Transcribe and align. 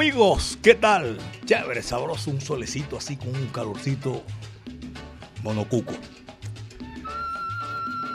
Amigos, 0.00 0.58
¿qué 0.62 0.74
tal? 0.74 1.18
Chévere, 1.44 1.82
sabroso, 1.82 2.30
un 2.30 2.40
solecito 2.40 2.96
así 2.96 3.18
con 3.18 3.36
un 3.36 3.48
calorcito 3.48 4.22
monocuco. 5.42 5.92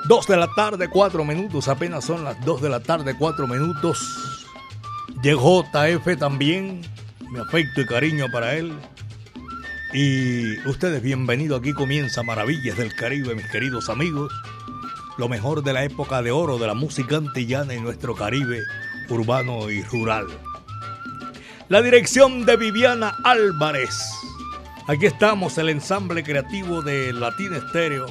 Dos 0.08 0.26
de 0.26 0.36
la 0.36 0.48
tarde, 0.56 0.90
cuatro 0.90 1.24
minutos, 1.24 1.68
apenas 1.68 2.04
son 2.04 2.24
las 2.24 2.44
dos 2.44 2.60
de 2.64 2.70
la 2.70 2.80
tarde, 2.80 3.16
cuatro 3.16 3.46
minutos. 3.46 4.00
Llegó 5.22 5.64
JF 5.64 6.18
también, 6.18 6.82
mi 7.30 7.38
afecto 7.40 7.82
y 7.82 7.86
cariño 7.86 8.32
para 8.32 8.56
él. 8.56 8.74
Y 9.94 10.58
ustedes 10.68 11.04
bienvenidos, 11.04 11.60
aquí 11.60 11.74
comienza 11.74 12.24
Maravillas 12.24 12.78
del 12.78 12.96
Caribe, 12.96 13.36
mis 13.36 13.52
queridos 13.52 13.90
amigos. 13.90 14.34
Lo 15.20 15.30
mejor 15.30 15.62
de 15.62 15.74
la 15.74 15.84
época 15.84 16.24
de 16.24 16.32
oro 16.32 16.58
de 16.58 16.66
la 16.66 16.74
música 16.74 17.18
antillana 17.18 17.76
en 17.76 17.84
nuestro 17.84 18.16
Caribe 18.16 18.64
urbano 19.08 19.70
y 19.70 19.84
rural. 19.84 20.26
La 21.68 21.82
dirección 21.82 22.46
de 22.46 22.58
Viviana 22.58 23.16
Álvarez. 23.24 23.98
Aquí 24.88 25.08
estamos, 25.08 25.58
el 25.58 25.70
ensamble 25.70 26.24
creativo 26.24 26.84
de 26.84 27.12
Latina 27.12 27.58
Estéreo, 27.58 28.06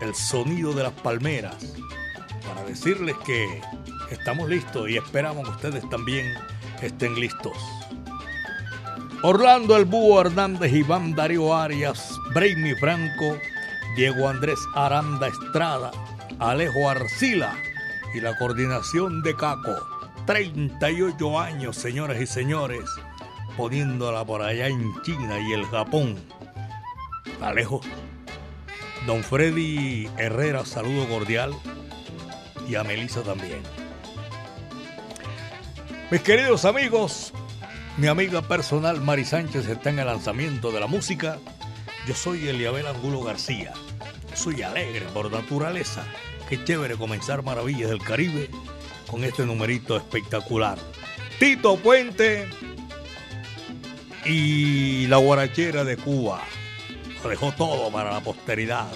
el 0.00 0.14
sonido 0.14 0.72
de 0.72 0.84
las 0.84 0.92
palmeras, 0.92 1.56
para 2.46 2.62
decirles 2.62 3.16
que 3.26 3.60
estamos 4.12 4.48
listos 4.48 4.88
y 4.88 4.98
esperamos 4.98 5.48
que 5.48 5.54
ustedes 5.56 5.90
también 5.90 6.32
estén 6.80 7.18
listos. 7.18 7.56
Orlando 9.22 9.76
El 9.76 9.84
Búho 9.84 10.20
Hernández, 10.20 10.72
Iván 10.72 11.16
Darío 11.16 11.52
Arias, 11.52 12.16
Brainy 12.32 12.76
Franco, 12.76 13.36
Diego 13.96 14.28
Andrés 14.28 14.60
Aranda 14.76 15.26
Estrada, 15.26 15.90
Alejo 16.38 16.88
Arcila 16.88 17.52
y 18.14 18.20
la 18.20 18.38
coordinación 18.38 19.22
de 19.22 19.34
Caco. 19.34 19.99
38 20.30 21.40
años, 21.40 21.74
señoras 21.74 22.20
y 22.20 22.24
señores, 22.24 22.84
poniéndola 23.56 24.24
por 24.24 24.42
allá 24.42 24.68
en 24.68 24.94
China 25.02 25.40
y 25.40 25.52
el 25.54 25.66
Japón. 25.66 26.14
Alejo. 27.40 27.80
Don 29.08 29.24
Freddy 29.24 30.08
Herrera, 30.18 30.64
saludo 30.64 31.08
cordial. 31.08 31.52
Y 32.68 32.76
a 32.76 32.84
Melissa 32.84 33.24
también. 33.24 33.60
Mis 36.12 36.20
queridos 36.20 36.64
amigos, 36.64 37.32
mi 37.96 38.06
amiga 38.06 38.40
personal 38.40 39.00
Mari 39.00 39.24
Sánchez 39.24 39.66
está 39.66 39.90
en 39.90 39.98
el 39.98 40.06
lanzamiento 40.06 40.70
de 40.70 40.78
la 40.78 40.86
música. 40.86 41.38
Yo 42.06 42.14
soy 42.14 42.46
Eliabel 42.46 42.86
Angulo 42.86 43.24
García. 43.24 43.72
Soy 44.34 44.62
alegre 44.62 45.06
por 45.12 45.32
naturaleza. 45.32 46.04
Qué 46.48 46.62
chévere 46.62 46.94
comenzar 46.94 47.42
Maravillas 47.42 47.90
del 47.90 48.00
Caribe 48.00 48.48
con 49.10 49.24
este 49.24 49.44
numerito 49.44 49.96
espectacular. 49.96 50.78
Tito 51.38 51.76
Puente 51.76 52.48
y 54.24 55.06
la 55.08 55.16
guarachera 55.16 55.84
de 55.84 55.96
Cuba. 55.96 56.42
Lo 57.22 57.30
dejó 57.30 57.52
todo 57.52 57.90
para 57.90 58.12
la 58.12 58.20
posteridad. 58.20 58.90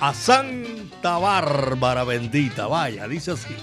A 0.00 0.14
Santa 0.14 1.18
Bárbara 1.18 2.04
bendita, 2.04 2.68
vaya, 2.68 3.08
dice 3.08 3.32
así. 3.32 3.54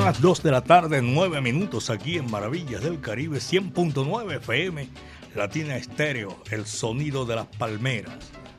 Son 0.00 0.06
las 0.06 0.22
2 0.22 0.42
de 0.42 0.50
la 0.50 0.64
tarde, 0.64 1.02
9 1.02 1.42
minutos 1.42 1.90
aquí 1.90 2.16
en 2.16 2.30
Maravillas 2.30 2.82
del 2.82 3.02
Caribe, 3.02 3.36
100.9 3.36 4.36
FM, 4.36 4.88
Latina 5.34 5.76
Estéreo, 5.76 6.42
el 6.50 6.64
sonido 6.64 7.26
de 7.26 7.36
las 7.36 7.44
palmeras. 7.44 8.14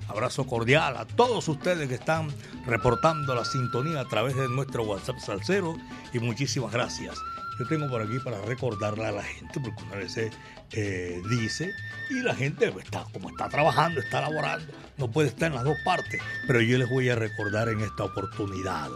Abrazo 0.08 0.46
cordial 0.46 0.98
a 0.98 1.06
todos 1.08 1.48
ustedes 1.48 1.90
que 1.90 1.96
están 1.96 2.28
reportando 2.68 3.34
la 3.34 3.44
sintonía 3.44 4.02
a 4.02 4.08
través 4.08 4.36
de 4.36 4.50
nuestro 4.50 4.84
WhatsApp 4.84 5.18
Salcero 5.18 5.76
y 6.14 6.20
muchísimas 6.20 6.72
gracias. 6.72 7.18
Yo 7.58 7.66
tengo 7.68 7.90
por 7.90 8.04
aquí 8.04 8.20
para 8.24 8.40
recordarle 8.44 9.08
a 9.08 9.12
la 9.12 9.24
gente, 9.24 9.60
porque 9.62 9.82
una 9.82 9.96
vez 9.96 10.14
se 10.14 10.30
eh, 10.74 11.24
dice, 11.28 11.72
y 12.12 12.22
la 12.22 12.36
gente 12.36 12.72
está 12.80 13.04
como 13.12 13.30
está 13.30 13.50
trabajando, 13.50 14.00
está 14.00 14.22
laborando, 14.22 14.72
no 14.98 15.10
puede 15.10 15.30
estar 15.30 15.48
en 15.48 15.56
las 15.56 15.64
dos 15.64 15.78
partes, 15.84 16.22
pero 16.46 16.62
yo 16.62 16.78
les 16.78 16.88
voy 16.88 17.10
a 17.10 17.16
recordar 17.16 17.68
en 17.70 17.80
esta 17.82 18.04
oportunidad 18.04 18.92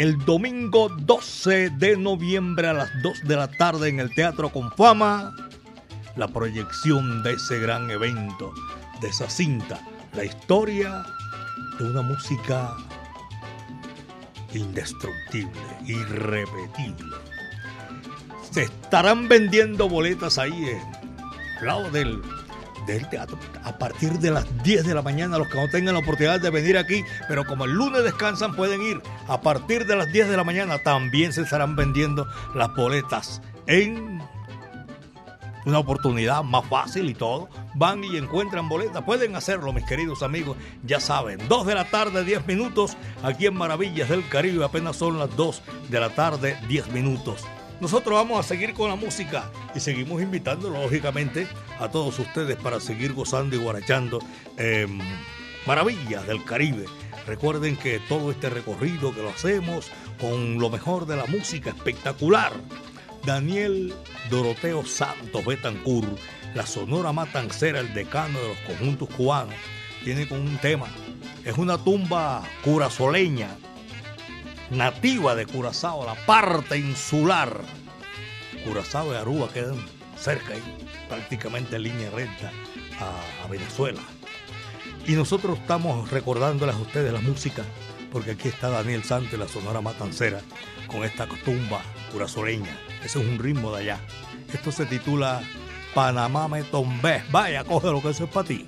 el 0.00 0.16
domingo 0.24 0.88
12 0.88 1.68
de 1.76 1.94
noviembre 1.94 2.68
a 2.68 2.72
las 2.72 2.88
2 3.02 3.24
de 3.24 3.36
la 3.36 3.48
tarde 3.48 3.90
en 3.90 4.00
el 4.00 4.14
Teatro 4.14 4.48
con 4.48 4.72
Fama, 4.72 5.36
la 6.16 6.26
proyección 6.26 7.22
de 7.22 7.34
ese 7.34 7.58
gran 7.58 7.90
evento, 7.90 8.50
de 9.02 9.08
esa 9.08 9.28
cinta, 9.28 9.78
la 10.14 10.24
historia 10.24 11.04
de 11.78 11.84
una 11.84 12.00
música 12.00 12.74
indestructible, 14.54 15.60
irrepetible. 15.84 17.16
Se 18.50 18.62
estarán 18.62 19.28
vendiendo 19.28 19.86
boletas 19.86 20.38
ahí 20.38 20.78
al 21.60 21.66
lado 21.66 21.90
del 21.90 22.22
del 22.92 23.08
teatro 23.08 23.38
a 23.62 23.78
partir 23.78 24.12
de 24.18 24.30
las 24.30 24.62
10 24.62 24.86
de 24.86 24.94
la 24.94 25.02
mañana. 25.02 25.38
Los 25.38 25.48
que 25.48 25.58
no 25.58 25.68
tengan 25.68 25.94
la 25.94 26.00
oportunidad 26.00 26.40
de 26.40 26.50
venir 26.50 26.78
aquí, 26.78 27.04
pero 27.28 27.44
como 27.44 27.64
el 27.64 27.72
lunes 27.72 28.04
descansan, 28.04 28.54
pueden 28.54 28.82
ir 28.82 29.02
a 29.28 29.40
partir 29.40 29.86
de 29.86 29.96
las 29.96 30.12
10 30.12 30.28
de 30.28 30.36
la 30.36 30.44
mañana. 30.44 30.78
También 30.78 31.32
se 31.32 31.42
estarán 31.42 31.76
vendiendo 31.76 32.26
las 32.54 32.74
boletas 32.74 33.40
en 33.66 34.20
una 35.66 35.78
oportunidad 35.78 36.42
más 36.42 36.66
fácil 36.66 37.08
y 37.08 37.14
todo. 37.14 37.48
Van 37.74 38.02
y 38.02 38.16
encuentran 38.16 38.68
boletas. 38.68 39.02
Pueden 39.04 39.36
hacerlo, 39.36 39.72
mis 39.72 39.84
queridos 39.84 40.22
amigos. 40.22 40.56
Ya 40.84 41.00
saben, 41.00 41.38
2 41.48 41.66
de 41.66 41.74
la 41.74 41.84
tarde, 41.84 42.24
10 42.24 42.46
minutos. 42.46 42.96
Aquí 43.22 43.46
en 43.46 43.54
Maravillas 43.54 44.08
del 44.08 44.26
Caribe 44.28 44.64
apenas 44.64 44.96
son 44.96 45.18
las 45.18 45.34
2 45.36 45.62
de 45.88 46.00
la 46.00 46.10
tarde, 46.10 46.58
10 46.68 46.88
minutos. 46.88 47.44
Nosotros 47.80 48.14
vamos 48.14 48.38
a 48.38 48.42
seguir 48.46 48.74
con 48.74 48.90
la 48.90 48.96
música 48.96 49.50
y 49.74 49.80
seguimos 49.80 50.20
invitando, 50.20 50.68
lógicamente, 50.68 51.48
a 51.78 51.88
todos 51.88 52.18
ustedes 52.18 52.56
para 52.56 52.78
seguir 52.78 53.14
gozando 53.14 53.56
y 53.56 53.58
guarachando 53.58 54.20
maravillas 55.66 56.26
del 56.26 56.44
Caribe. 56.44 56.84
Recuerden 57.26 57.76
que 57.76 57.98
todo 58.00 58.30
este 58.30 58.50
recorrido 58.50 59.14
que 59.14 59.22
lo 59.22 59.30
hacemos 59.30 59.90
con 60.20 60.58
lo 60.58 60.68
mejor 60.68 61.06
de 61.06 61.16
la 61.16 61.24
música 61.26 61.70
espectacular. 61.70 62.52
Daniel 63.24 63.94
Doroteo 64.28 64.84
Santos 64.84 65.44
Betancur, 65.44 66.04
la 66.54 66.66
Sonora 66.66 67.12
Matancera, 67.12 67.80
el 67.80 67.94
decano 67.94 68.38
de 68.40 68.48
los 68.48 68.58
conjuntos 68.58 69.08
cubanos, 69.08 69.54
tiene 70.04 70.28
con 70.28 70.40
un 70.40 70.58
tema. 70.58 70.86
Es 71.44 71.56
una 71.56 71.78
tumba 71.78 72.42
curazoleña 72.62 73.56
nativa 74.70 75.34
de 75.34 75.46
Curazao, 75.46 76.04
la 76.04 76.14
parte 76.26 76.78
insular. 76.78 77.60
Curazao 78.64 79.12
y 79.12 79.16
Aruba 79.16 79.48
quedan 79.52 79.84
cerca 80.16 80.54
y 80.54 80.62
prácticamente 81.08 81.76
en 81.76 81.82
línea 81.82 82.10
recta 82.10 82.52
a, 83.00 83.48
Venezuela. 83.48 84.00
Y 85.06 85.12
nosotros 85.12 85.58
estamos 85.58 86.10
recordándoles 86.10 86.76
a 86.76 86.78
ustedes 86.78 87.12
la 87.12 87.20
música, 87.20 87.64
porque 88.12 88.32
aquí 88.32 88.48
está 88.48 88.68
Daniel 88.68 89.02
Santos, 89.02 89.38
la 89.38 89.48
Sonora 89.48 89.80
Matancera, 89.80 90.40
con 90.86 91.04
esta 91.04 91.26
tumba 91.44 91.82
curazoleña. 92.12 92.76
Ese 93.02 93.20
es 93.20 93.26
un 93.26 93.38
ritmo 93.38 93.72
de 93.72 93.80
allá. 93.80 94.00
Esto 94.52 94.70
se 94.70 94.86
titula 94.86 95.42
Panamá 95.94 96.46
me 96.48 96.62
tombé. 96.62 97.22
Vaya, 97.30 97.64
coge 97.64 97.88
lo 97.88 98.00
que 98.00 98.10
eso 98.10 98.24
es 98.24 98.30
para 98.30 98.46
ti. 98.46 98.66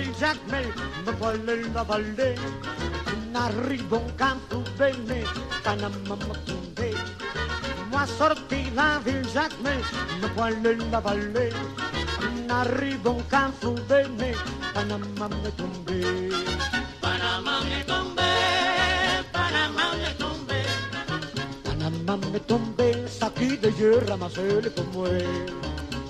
il 0.00 0.12
Giacomello 0.14 1.12
vuole 1.16 1.52
il 1.52 1.70
valle 1.70 2.34
n'arrivo 3.30 3.98
un 3.98 4.14
canto 4.14 4.62
bene 4.76 5.24
panamma 5.62 6.16
moi 7.90 8.06
sorti 8.06 8.72
la 8.74 9.00
vil 9.02 9.26
valle 11.02 11.52
un 13.04 13.26
canto 13.28 13.72
bene 13.86 14.34
panamma 14.72 15.28
tunde 15.56 16.00
panamma 17.00 17.58
tunde 17.86 18.30
panamma 19.32 19.84
tunde 20.20 20.60
panamma 21.64 22.38
tunde 22.46 23.08
sacchi 23.08 23.58
de 23.58 23.70
jura 23.78 24.16
ma 24.16 24.28
seul 24.28 24.70
pour 24.70 24.86
moi 24.92 25.08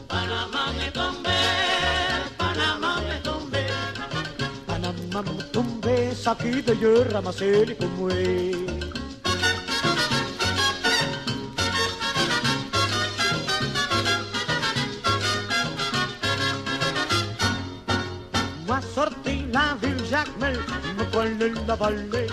panamma 0.07 0.65
tunde 0.97 1.39
panamma 2.37 2.88
Panama 5.19 5.43
tumbe 5.51 6.15
saki 6.15 6.63
de 6.63 6.75
yerra 6.79 7.21
maseli 7.21 7.75
como 7.75 8.07
Moi 18.67 18.81
sorti 18.95 19.35
la 19.53 19.75
ville 19.81 20.07
Jacmel, 20.09 20.57
me 20.97 21.05
quelle 21.11 21.53
la 21.67 21.75
valle, 21.75 22.27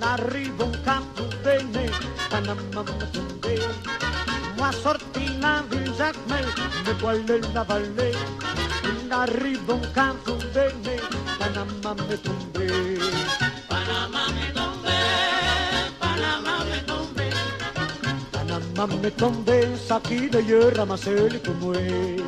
n'arrivo 0.00 0.64
un 0.64 0.76
campo 0.86 1.24
bene, 1.44 1.90
Panama 2.30 2.84
tumbe. 3.12 3.54
Moi 4.56 4.72
sorti 4.82 5.26
la 5.42 5.62
ville 5.68 5.82
Panamá 11.42 11.92
me 12.08 12.16
tumbé. 12.18 12.68
Panamá 13.68 14.28
me 14.36 14.46
tumbé, 14.56 14.98
Panamá 15.98 16.54
me 16.70 16.78
tumbé. 16.90 17.30
Panamá 18.30 18.86
me 19.02 19.10
tumbé, 19.10 19.76
saquí 19.76 20.28
de 20.28 20.44
hierra 20.44 20.84
más 20.86 21.04
el 21.08 21.42
como 21.42 21.74
es. 21.74 22.22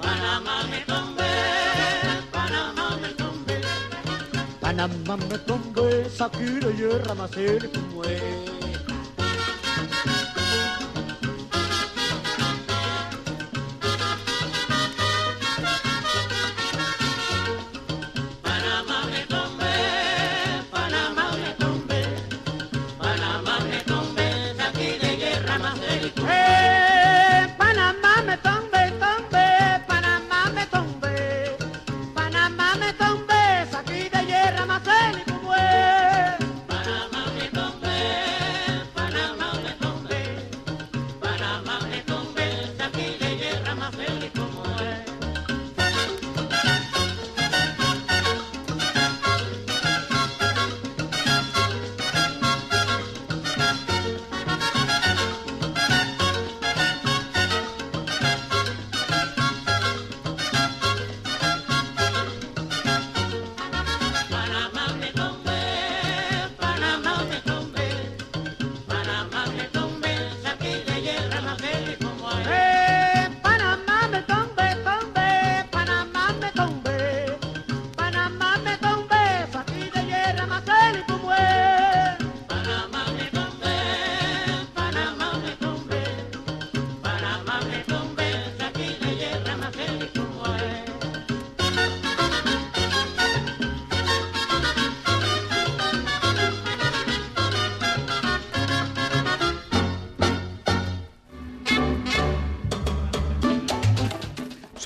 Panamá 0.00 0.56
me 0.70 0.80
tumbé, 0.90 1.32
Panamá 2.32 2.96
me 3.02 3.08
tumbé. 3.20 3.60
Panamá 4.62 5.16
me 5.28 5.38
tumbé, 5.48 6.08
saquí 6.08 6.48
de 6.64 6.72
hierra 6.78 7.14
más 7.14 7.36
el 7.36 7.70
como 7.70 8.04
es. 8.04 8.65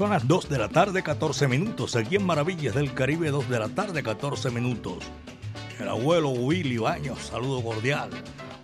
Son 0.01 0.09
las 0.09 0.27
2 0.27 0.49
de 0.49 0.57
la 0.57 0.71
tarde, 0.71 1.03
14 1.03 1.47
minutos. 1.47 1.95
Aquí 1.95 2.17
en 2.17 2.25
Maravillas 2.25 2.75
del 2.75 2.95
Caribe, 2.95 3.31
2 3.31 3.51
de 3.51 3.59
la 3.59 3.69
tarde, 3.69 4.03
14 4.03 4.51
minutos. 4.51 5.05
El 5.79 5.91
abuelo 5.91 6.31
Willy 6.31 6.79
Baños, 6.79 7.19
saludo 7.19 7.63
cordial. 7.63 8.09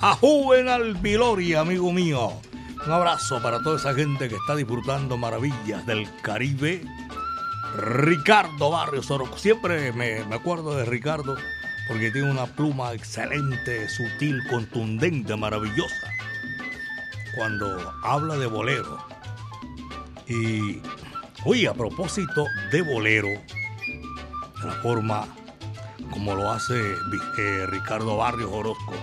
A 0.00 0.14
Juvenal 0.14 0.94
Vilori, 0.94 1.52
amigo 1.52 1.92
mío. 1.92 2.32
Un 2.86 2.90
abrazo 2.90 3.42
para 3.42 3.62
toda 3.62 3.76
esa 3.76 3.92
gente 3.92 4.30
que 4.30 4.34
está 4.34 4.56
disfrutando 4.56 5.18
Maravillas 5.18 5.84
del 5.84 6.08
Caribe. 6.22 6.82
Ricardo 7.76 8.70
Barrios 8.70 9.10
Oroco. 9.10 9.36
Siempre 9.36 9.92
me, 9.92 10.24
me 10.24 10.36
acuerdo 10.36 10.74
de 10.74 10.86
Ricardo 10.86 11.36
porque 11.86 12.10
tiene 12.12 12.30
una 12.30 12.46
pluma 12.46 12.94
excelente, 12.94 13.90
sutil, 13.90 14.40
contundente, 14.48 15.36
maravillosa. 15.36 16.08
Cuando 17.34 17.92
habla 18.02 18.38
de 18.38 18.46
bolero. 18.46 19.06
Y, 20.28 20.80
oye, 21.46 21.68
a 21.68 21.74
propósito 21.74 22.44
de 22.72 22.82
bolero, 22.82 23.28
de 23.28 24.66
la 24.66 24.72
forma 24.82 25.28
como 26.10 26.34
lo 26.34 26.50
hace 26.50 26.74
eh, 26.74 27.66
Ricardo 27.68 28.16
Barrios 28.16 28.50
Orozco. 28.52 28.94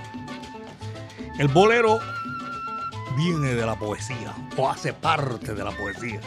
El 1.39 1.47
bolero 1.47 1.99
viene 3.15 3.53
de 3.53 3.65
la 3.65 3.79
poesía 3.79 4.35
o 4.57 4.69
hace 4.69 4.91
parte 4.91 5.53
de 5.53 5.63
la 5.63 5.71
poesía, 5.71 6.19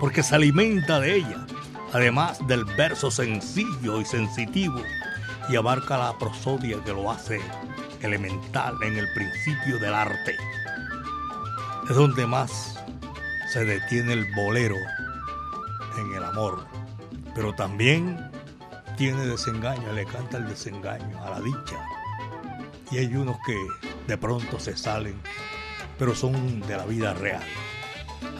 porque 0.00 0.22
se 0.22 0.34
alimenta 0.34 1.00
de 1.00 1.16
ella, 1.16 1.46
además 1.92 2.38
del 2.46 2.64
verso 2.64 3.10
sencillo 3.10 4.00
y 4.00 4.06
sensitivo, 4.06 4.82
y 5.50 5.56
abarca 5.56 5.98
la 5.98 6.16
prosodia 6.18 6.82
que 6.82 6.92
lo 6.92 7.10
hace 7.10 7.40
elemental 8.00 8.74
en 8.82 8.96
el 8.96 9.12
principio 9.12 9.78
del 9.78 9.92
arte. 9.92 10.36
Es 11.90 11.94
donde 11.94 12.26
más 12.26 12.78
se 13.52 13.64
detiene 13.66 14.14
el 14.14 14.32
bolero 14.34 14.76
en 15.98 16.14
el 16.14 16.24
amor, 16.24 16.66
pero 17.34 17.54
también 17.54 18.30
tiene 18.96 19.26
desengaño, 19.26 19.92
le 19.92 20.04
canta 20.04 20.36
el 20.36 20.48
desengaño 20.48 21.24
a 21.24 21.30
la 21.30 21.40
dicha. 21.40 21.84
Y 22.90 22.98
hay 22.98 23.14
unos 23.14 23.36
que 23.46 23.56
de 24.06 24.18
pronto 24.18 24.58
se 24.58 24.76
salen, 24.76 25.20
pero 25.98 26.14
son 26.14 26.60
de 26.60 26.76
la 26.76 26.84
vida 26.84 27.14
real. 27.14 27.42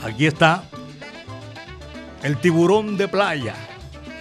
Aquí 0.04 0.26
está 0.26 0.64
el 2.22 2.36
tiburón 2.38 2.96
de 2.96 3.08
playa. 3.08 3.54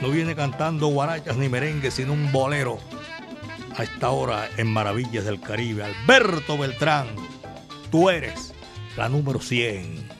No 0.01 0.09
viene 0.09 0.36
cantando 0.36 0.88
guarachas 0.88 1.36
ni 1.38 1.50
merengue, 1.50 1.91
sino 1.91 2.13
un 2.13 2.31
bolero. 2.31 2.79
A 3.75 3.83
esta 3.83 4.09
hora 4.09 4.50
en 4.57 4.71
Maravillas 4.71 5.25
del 5.25 5.39
Caribe, 5.39 5.83
Alberto 5.83 6.57
Beltrán, 6.57 7.07
tú 7.91 8.09
eres 8.09 8.53
la 8.98 9.07
número 9.07 9.39
100. 9.39 10.18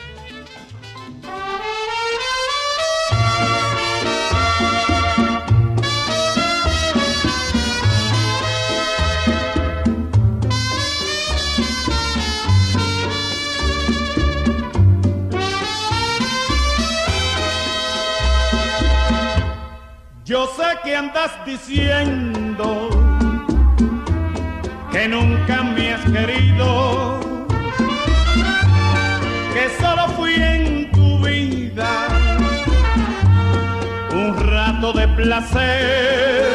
Yo 20.30 20.46
sé 20.46 20.78
que 20.84 20.96
andas 20.96 21.32
diciendo 21.44 22.92
que 24.92 25.08
nunca 25.08 25.64
me 25.64 25.92
has 25.92 26.02
querido, 26.02 27.20
que 29.56 29.64
solo 29.82 30.08
fui 30.10 30.36
en 30.36 30.92
tu 30.92 31.18
vida 31.26 31.90
un 34.14 34.38
rato 34.52 34.94
de 34.94 35.08
placer. 35.08 36.46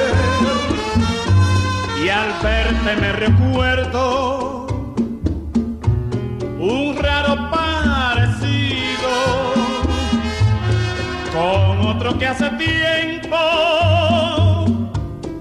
Y 2.00 2.08
al 2.10 2.30
verte 2.44 2.96
me 3.00 3.12
recuerdo 3.24 4.66
un 6.60 6.96
raro 6.96 7.23
que 12.18 12.26
hace 12.26 12.50
tiempo 12.50 13.36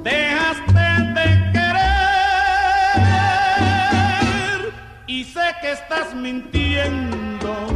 dejaste 0.04 0.86
de 1.18 1.52
querer 1.52 1.84
y 5.08 5.24
sé 5.24 5.56
que 5.62 5.72
estás 5.72 6.14
mintiendo 6.16 7.68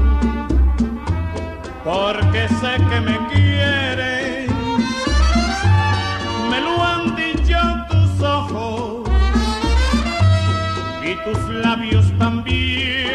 porque 1.84 2.48
sé 2.60 2.78
que 2.90 3.02
me 3.02 3.18
quieres. 3.28 4.52
Me 6.50 6.60
lo 6.62 6.84
han 6.84 7.16
dicho 7.16 7.58
tus 7.90 8.22
ojos 8.22 9.10
y 11.04 11.16
tus 11.24 11.40
labios 11.50 12.06
también. 12.18 13.12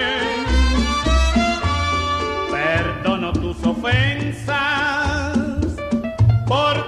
Perdono 2.51 3.33
tus 3.33 3.65
ofensas 3.67 5.02
porque 6.53 6.82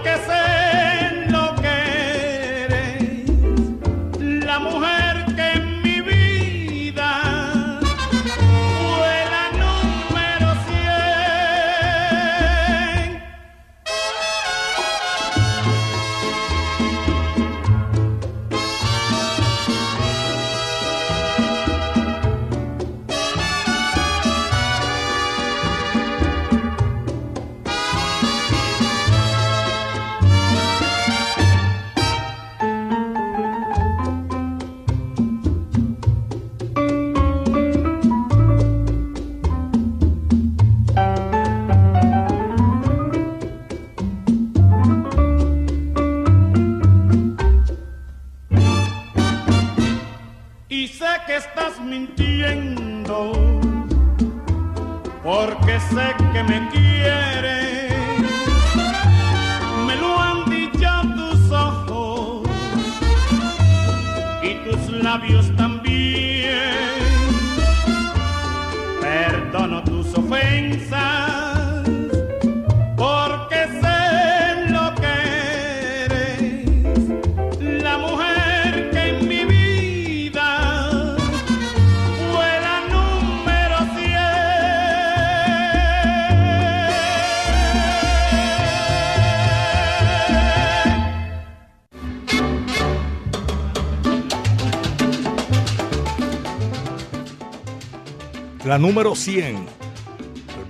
La 98.74 98.80
número 98.80 99.14
100, 99.14 99.66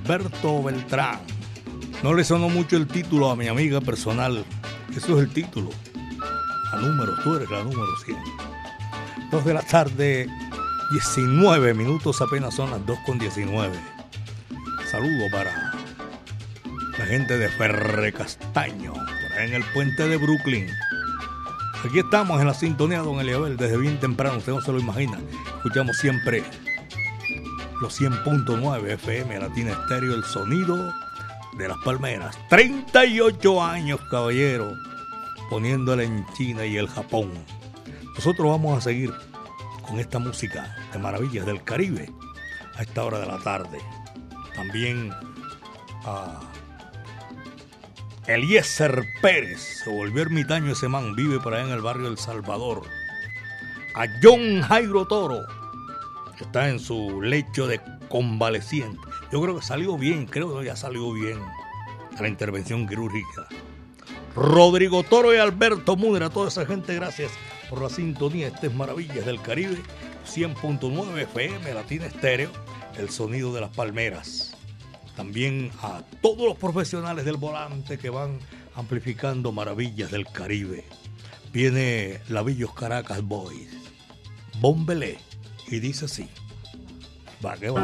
Alberto 0.02 0.62
Beltrán. 0.62 1.20
No 2.02 2.12
le 2.12 2.22
sonó 2.22 2.50
mucho 2.50 2.76
el 2.76 2.86
título 2.86 3.30
a 3.30 3.34
mi 3.34 3.48
amiga 3.48 3.80
personal. 3.80 4.44
Eso 4.94 5.16
es 5.16 5.24
el 5.24 5.32
título. 5.32 5.70
La 6.70 6.80
número, 6.80 7.14
tú 7.22 7.36
eres 7.36 7.50
la 7.50 7.64
número 7.64 7.96
100. 8.04 8.18
Dos 9.30 9.46
de 9.46 9.54
la 9.54 9.62
tarde, 9.62 10.28
19 10.90 11.72
minutos, 11.72 12.20
apenas 12.20 12.54
son 12.54 12.72
las 12.72 12.84
2 12.84 12.98
con 13.06 13.18
19. 13.18 13.72
Saludo 14.90 15.30
para 15.32 15.72
la 16.98 17.06
gente 17.06 17.38
de 17.38 17.48
Ferre 17.48 18.12
Castaño, 18.12 18.92
en 19.38 19.54
el 19.54 19.64
puente 19.72 20.06
de 20.06 20.18
Brooklyn. 20.18 20.68
Aquí 21.82 22.00
estamos 22.00 22.38
en 22.38 22.48
la 22.48 22.54
sintonía, 22.54 22.98
don 22.98 23.18
Eliabel, 23.18 23.56
desde 23.56 23.78
bien 23.78 23.98
temprano, 23.98 24.36
usted 24.36 24.52
no 24.52 24.60
se 24.60 24.72
lo 24.72 24.78
imagina. 24.78 25.18
Escuchamos 25.56 25.96
siempre 25.96 26.44
los 27.84 28.00
100.9 28.00 28.92
FM 28.92 29.40
Latina 29.40 29.72
Estéreo, 29.72 30.14
el 30.14 30.24
sonido 30.24 30.90
de 31.58 31.68
las 31.68 31.76
Palmeras. 31.84 32.34
38 32.48 33.62
años, 33.62 34.00
caballero, 34.10 34.72
poniéndole 35.50 36.04
en 36.04 36.24
China 36.32 36.64
y 36.64 36.78
el 36.78 36.88
Japón. 36.88 37.30
Nosotros 38.14 38.48
vamos 38.48 38.78
a 38.78 38.80
seguir 38.80 39.12
con 39.86 40.00
esta 40.00 40.18
música 40.18 40.74
de 40.94 40.98
Maravillas 40.98 41.44
del 41.44 41.62
Caribe 41.62 42.10
a 42.74 42.80
esta 42.80 43.04
hora 43.04 43.18
de 43.18 43.26
la 43.26 43.38
tarde. 43.40 43.78
También 44.54 45.12
a 46.06 46.40
Eliezer 48.26 49.04
Pérez, 49.20 49.82
se 49.84 49.90
volvió 49.90 50.22
ermitaño 50.22 50.72
ese 50.72 50.88
man, 50.88 51.14
vive 51.14 51.38
por 51.38 51.52
allá 51.52 51.66
en 51.66 51.72
el 51.72 51.82
barrio 51.82 52.08
El 52.08 52.16
Salvador. 52.16 52.80
A 53.94 54.06
John 54.22 54.62
Jairo 54.62 55.06
Toro, 55.06 55.42
está 56.40 56.68
en 56.68 56.80
su 56.80 57.22
lecho 57.22 57.68
de 57.68 57.80
convaleciente. 58.08 58.98
Yo 59.30 59.40
creo 59.40 59.56
que 59.56 59.62
salió 59.62 59.96
bien, 59.96 60.26
creo 60.26 60.58
que 60.58 60.64
ya 60.66 60.74
salió 60.74 61.12
bien 61.12 61.38
la 62.20 62.28
intervención 62.28 62.88
quirúrgica. 62.88 63.46
Rodrigo 64.34 65.04
Toro 65.04 65.32
y 65.32 65.38
Alberto 65.38 65.96
Mudra, 65.96 66.28
toda 66.30 66.48
esa 66.48 66.66
gente, 66.66 66.94
gracias 66.94 67.30
por 67.70 67.80
la 67.82 67.88
sintonía. 67.88 68.48
Este 68.48 68.66
es 68.66 68.74
Maravillas 68.74 69.24
del 69.24 69.40
Caribe, 69.40 69.78
100.9 70.26 71.18
FM, 71.22 71.72
Latina 71.72 72.06
Estéreo, 72.06 72.50
el 72.98 73.10
sonido 73.10 73.54
de 73.54 73.60
las 73.60 73.70
palmeras. 73.70 74.56
También 75.16 75.70
a 75.82 76.02
todos 76.20 76.48
los 76.48 76.56
profesionales 76.56 77.24
del 77.24 77.36
volante 77.36 77.98
que 77.98 78.10
van 78.10 78.40
amplificando 78.74 79.52
Maravillas 79.52 80.10
del 80.10 80.26
Caribe. 80.26 80.84
Viene 81.52 82.20
Lavillos 82.28 82.74
Caracas 82.74 83.22
Boys, 83.22 83.68
Bombelé, 84.60 85.18
y 85.74 85.80
dice 85.80 86.04
así. 86.04 86.28
Va, 87.44 87.56
que 87.56 87.68
va. 87.70 87.82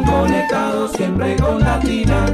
Van 0.00 0.04
conectados 0.04 0.92
siempre 0.92 1.36
con 1.36 1.60
Latina. 1.60 2.26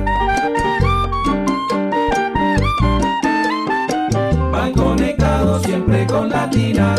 Van 4.53 4.73
conectados 4.73 5.63
siempre 5.63 6.07
con 6.07 6.29
Latina. 6.29 6.95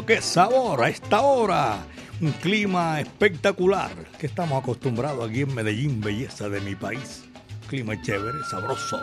Pero 0.00 0.06
qué 0.06 0.22
sabor 0.22 0.82
a 0.82 0.88
esta 0.88 1.20
hora. 1.20 1.84
Un 2.20 2.32
clima 2.32 3.00
espectacular 3.00 3.90
que 4.18 4.26
estamos 4.26 4.62
acostumbrados 4.62 5.28
aquí 5.28 5.42
en 5.42 5.54
Medellín, 5.54 6.00
belleza 6.00 6.48
de 6.48 6.60
mi 6.60 6.74
país. 6.74 7.24
Clima 7.68 8.00
chévere, 8.00 8.38
sabroso. 8.48 9.00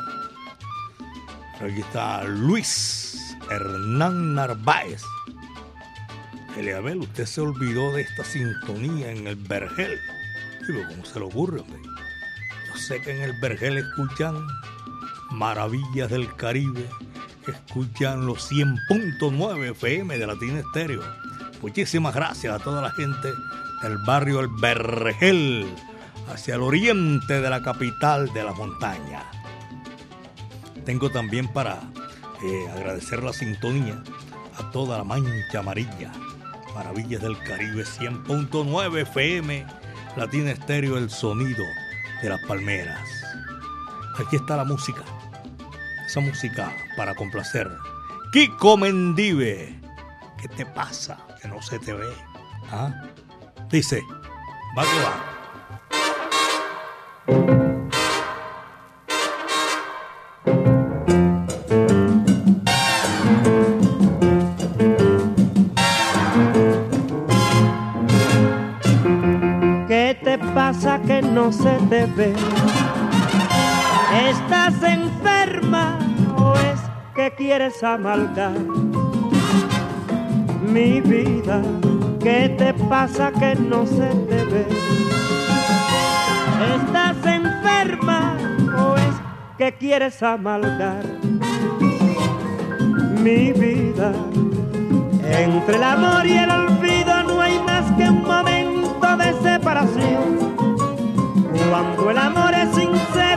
Aquí 1.60 1.81
está 1.81 2.23
Luis 2.23 3.36
Hernán 3.49 4.36
Narváez. 4.36 5.03
Eliabel, 6.57 6.99
usted 6.99 7.25
se 7.25 7.41
olvidó 7.41 7.91
de 7.93 8.01
esta 8.01 8.23
sintonía 8.23 9.12
en 9.12 9.27
el 9.27 9.36
Vergel. 9.36 9.99
Digo, 10.67 10.81
¿cómo 10.89 11.05
se 11.05 11.19
le 11.19 11.25
ocurre? 11.25 11.62
Yo 11.63 12.79
sé 12.79 13.01
que 13.01 13.12
en 13.12 13.21
el 13.23 13.33
Vergel 13.39 13.77
escuchan 13.77 14.36
Maravillas 15.31 16.10
del 16.10 16.33
Caribe, 16.36 16.88
escuchan 17.51 18.25
los 18.25 18.51
100.9 18.51 19.71
FM 19.71 20.17
de 20.17 20.27
Latina 20.27 20.60
Estéreo. 20.60 21.01
Muchísimas 21.62 22.13
gracias 22.13 22.53
a 22.53 22.63
toda 22.63 22.81
la 22.81 22.91
gente 22.91 23.29
del 23.81 23.97
barrio 24.05 24.39
El 24.39 24.47
Vergel, 24.60 25.67
hacia 26.31 26.55
el 26.55 26.62
oriente 26.62 27.41
de 27.41 27.49
la 27.49 27.62
capital 27.62 28.31
de 28.33 28.43
la 28.43 28.53
montaña. 28.53 29.23
Tengo 30.86 31.10
también 31.10 31.47
para 31.47 31.79
eh, 32.43 32.69
agradecer 32.73 33.23
la 33.23 33.33
sintonía 33.33 34.01
a 34.57 34.71
toda 34.71 34.97
la 34.97 35.03
mancha 35.03 35.60
amarilla. 35.60 36.12
Maravillas 36.75 37.21
del 37.21 37.38
Caribe 37.39 37.83
100.9 37.83 39.01
FM, 39.01 39.65
Latina 40.15 40.51
Estéreo, 40.51 40.97
el 40.97 41.10
sonido 41.10 41.65
de 42.21 42.29
las 42.29 42.41
palmeras. 42.41 42.99
Aquí 44.19 44.36
está 44.36 44.57
la 44.57 44.63
música. 44.63 45.03
Esa 46.07 46.21
música 46.21 46.73
para 46.95 47.13
complacer. 47.13 47.69
Kiko 48.31 48.77
Mendive. 48.77 49.77
¿Qué 50.41 50.47
te 50.47 50.65
pasa? 50.65 51.17
Que 51.41 51.49
no 51.49 51.61
se 51.61 51.79
te 51.79 51.93
ve. 51.93 52.07
¿Ah? 52.71 52.93
Dice, 53.69 54.01
va 54.77 54.83
que 54.83 54.99
va. 55.03 55.33
¿Qué 69.89 70.17
te 70.23 70.37
pasa 70.37 71.01
que 71.01 71.21
no 71.21 71.51
se 71.51 71.77
te 71.89 72.05
ve? 72.05 72.33
¿Estás 74.25 74.82
enferma 74.82 75.99
o 76.38 76.53
es 76.56 76.80
que 77.13 77.32
quieres 77.36 77.84
amalgar? 77.84 78.58
Mi 80.62 81.01
vida, 81.01 81.62
¿qué 82.19 82.49
te 82.58 82.73
pasa 82.73 83.32
que 83.32 83.56
no 83.56 83.86
se 83.86 84.10
te 84.27 84.43
ve? 84.45 84.65
¿Estás 86.75 87.17
enferma 87.25 88.38
o 88.75 88.95
es 88.95 89.15
que 89.60 89.73
quieres 89.77 90.23
amalgar? 90.23 91.06
Mi 93.21 93.51
vida, 93.51 94.13
entre 95.23 95.75
el 95.75 95.84
amor 95.84 96.25
y 96.25 96.38
el 96.38 96.49
olvido 96.49 97.23
no 97.23 97.39
hay 97.39 97.60
más 97.60 97.86
que 97.91 98.10
un 98.10 98.23
momento 98.23 99.15
de 99.17 99.34
separación. 99.43 100.38
Cuando 101.69 102.10
el 102.10 102.17
amor 102.17 102.53
es 102.56 102.73
sincero 102.73 103.37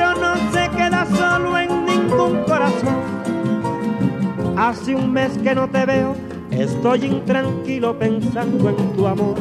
Hace 4.57 4.95
un 4.95 5.13
mes 5.13 5.37
que 5.39 5.55
no 5.55 5.69
te 5.69 5.87
veo, 5.87 6.15
estoy 6.51 7.07
intranquilo 7.07 7.99
pensando 7.99 8.69
en 8.69 8.93
tu 8.93 9.07
amor. 9.07 9.37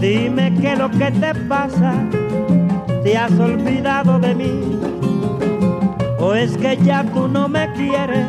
Dime 0.00 0.54
qué 0.60 0.72
es 0.72 0.78
lo 0.78 0.90
que 0.90 1.10
te 1.10 1.34
pasa, 1.48 1.94
te 3.02 3.16
has 3.16 3.32
olvidado 3.38 4.18
de 4.18 4.34
mí. 4.34 4.78
O 6.18 6.34
es 6.34 6.56
que 6.56 6.76
ya 6.78 7.04
tú 7.04 7.28
no 7.28 7.48
me 7.48 7.72
quieres 7.74 8.26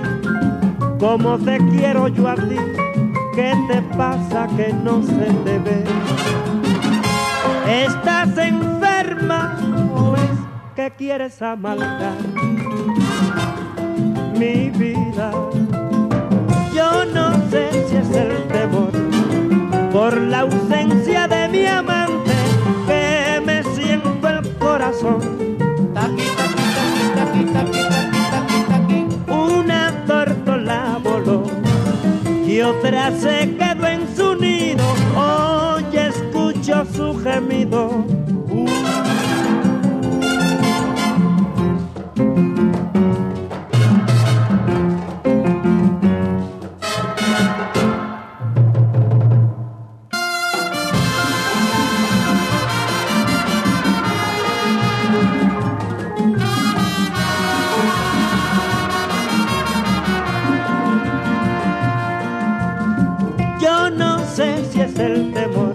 como 1.00 1.38
te 1.38 1.58
quiero 1.72 2.08
yo 2.08 2.28
a 2.28 2.36
ti. 2.36 2.58
¿Qué 3.36 3.54
te 3.70 3.82
pasa 3.96 4.48
que 4.56 4.74
no 4.74 5.04
se 5.04 5.32
te 5.44 5.60
ve? 5.60 5.84
¿Estás 7.68 8.38
enferma 8.38 9.58
o 9.96 10.16
es 10.16 10.40
que 10.76 10.92
quieres 10.98 11.42
amalgar 11.42 12.16
mi 14.38 14.70
vida? 14.70 15.32
Yo 16.74 17.06
no 17.06 17.34
sé 17.50 17.70
si 17.88 17.96
es 17.98 18.10
el 18.16 18.48
temor 18.48 18.92
por 19.92 20.16
la 20.18 20.42
ausencia 20.42 21.28
de 21.28 21.48
mi 21.50 21.66
amante 21.66 22.34
que 22.88 23.42
me 23.46 23.64
siento 23.76 24.28
el 24.30 24.50
corazón. 24.58 25.20
Una 29.28 30.06
tórtola 30.06 31.00
voló 31.04 31.44
y 32.46 32.62
otra 32.62 33.12
se 33.12 33.56
quedó 33.58 33.88
en 33.88 34.16
su 34.16 34.36
nido. 34.36 34.86
Hoy 35.16 35.84
escucho 35.98 36.86
su 36.86 37.18
gemido. 37.24 38.17
El 65.00 65.32
temor 65.32 65.74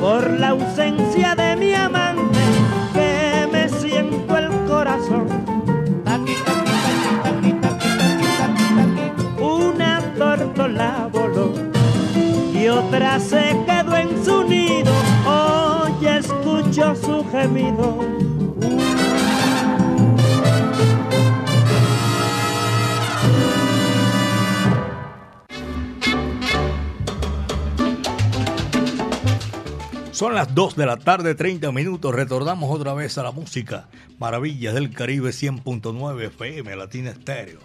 por 0.00 0.30
la 0.38 0.48
ausencia 0.50 1.34
de 1.34 1.56
mi 1.56 1.74
amante 1.74 2.38
que 2.94 3.48
me 3.52 3.68
siento 3.68 4.36
el 4.38 4.48
corazón. 4.66 5.26
Una 9.40 10.00
tórtola 10.16 11.08
voló 11.12 11.52
y 12.54 12.68
otra 12.68 13.20
se 13.20 13.56
quedó 13.66 13.96
en 13.96 14.24
su 14.24 14.44
nido. 14.44 14.92
Hoy 15.26 16.06
escucho 16.06 16.94
su 16.96 17.24
gemido. 17.30 18.23
Son 30.24 30.34
las 30.34 30.54
2 30.54 30.76
de 30.76 30.86
la 30.86 30.96
tarde, 30.96 31.34
30 31.34 31.70
minutos. 31.70 32.14
Retornamos 32.14 32.70
otra 32.70 32.94
vez 32.94 33.18
a 33.18 33.22
la 33.22 33.30
música. 33.30 33.88
Maravillas 34.18 34.72
del 34.72 34.88
Caribe 34.90 35.32
100.9 35.32 36.28
FM, 36.28 36.74
Latina 36.76 37.10
Estéreo. 37.10 37.60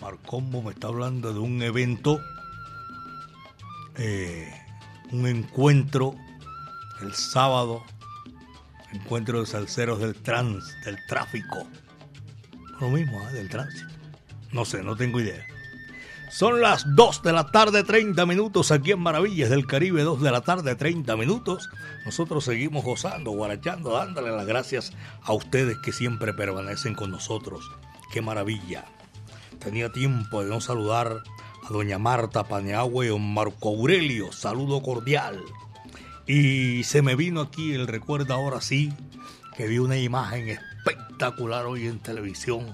Marcombo 0.00 0.62
me 0.62 0.70
está 0.70 0.86
hablando 0.86 1.30
de 1.30 1.38
un 1.38 1.60
evento, 1.60 2.22
eh, 3.98 4.50
un 5.12 5.26
encuentro 5.26 6.14
el 7.02 7.12
sábado, 7.12 7.82
encuentro 8.94 9.40
de 9.40 9.46
salseros 9.46 10.00
del 10.00 10.14
trans, 10.14 10.74
del 10.86 10.96
tráfico. 11.06 11.66
Lo 12.80 12.88
mismo, 12.88 13.20
¿eh? 13.28 13.34
del 13.34 13.50
tránsito. 13.50 13.92
No 14.52 14.64
sé, 14.64 14.82
no 14.82 14.96
tengo 14.96 15.20
idea. 15.20 15.46
Son 16.30 16.60
las 16.60 16.94
2 16.94 17.22
de 17.22 17.32
la 17.32 17.50
tarde, 17.50 17.84
30 17.84 18.26
minutos 18.26 18.70
aquí 18.70 18.92
en 18.92 19.00
Maravillas 19.00 19.48
del 19.48 19.66
Caribe, 19.66 20.02
2 20.02 20.20
de 20.20 20.30
la 20.30 20.42
tarde, 20.42 20.74
30 20.74 21.16
minutos. 21.16 21.70
Nosotros 22.04 22.44
seguimos 22.44 22.84
gozando, 22.84 23.30
guarachando, 23.30 23.94
dándole 23.94 24.30
las 24.30 24.46
gracias 24.46 24.92
a 25.22 25.32
ustedes 25.32 25.78
que 25.78 25.90
siempre 25.90 26.34
permanecen 26.34 26.94
con 26.94 27.10
nosotros. 27.10 27.70
Qué 28.12 28.20
maravilla. 28.20 28.84
Tenía 29.58 29.90
tiempo 29.90 30.44
de 30.44 30.50
no 30.50 30.60
saludar 30.60 31.22
a 31.66 31.72
doña 31.72 31.98
Marta 31.98 32.44
Paneagua 32.44 33.06
y 33.06 33.08
don 33.08 33.34
Marco 33.34 33.70
Aurelio. 33.70 34.30
Saludo 34.30 34.82
cordial. 34.82 35.42
Y 36.26 36.84
se 36.84 37.00
me 37.00 37.16
vino 37.16 37.40
aquí 37.40 37.72
el 37.72 37.86
recuerdo 37.86 38.34
ahora 38.34 38.60
sí, 38.60 38.92
que 39.56 39.66
vi 39.66 39.78
una 39.78 39.96
imagen 39.96 40.50
espectacular 40.50 41.64
hoy 41.64 41.86
en 41.86 41.98
televisión. 41.98 42.66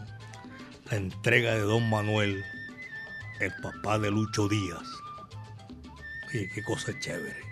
La 0.90 0.96
entrega 0.96 1.54
de 1.54 1.60
don 1.60 1.88
Manuel 1.88 2.44
el 3.40 3.52
papá 3.62 3.98
de 3.98 4.10
Lucho 4.10 4.48
Díaz. 4.48 4.86
Oye, 6.28 6.50
qué 6.54 6.62
cosa 6.62 6.98
chévere. 6.98 7.42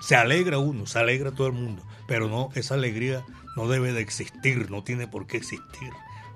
Se 0.00 0.16
alegra 0.16 0.58
uno, 0.58 0.86
se 0.86 0.98
alegra 0.98 1.32
todo 1.32 1.48
el 1.48 1.54
mundo, 1.54 1.82
pero 2.06 2.28
no, 2.28 2.50
esa 2.54 2.74
alegría 2.74 3.24
no 3.56 3.68
debe 3.68 3.92
de 3.92 4.00
existir, 4.00 4.70
no 4.70 4.84
tiene 4.84 5.08
por 5.08 5.26
qué 5.26 5.38
existir. 5.38 5.90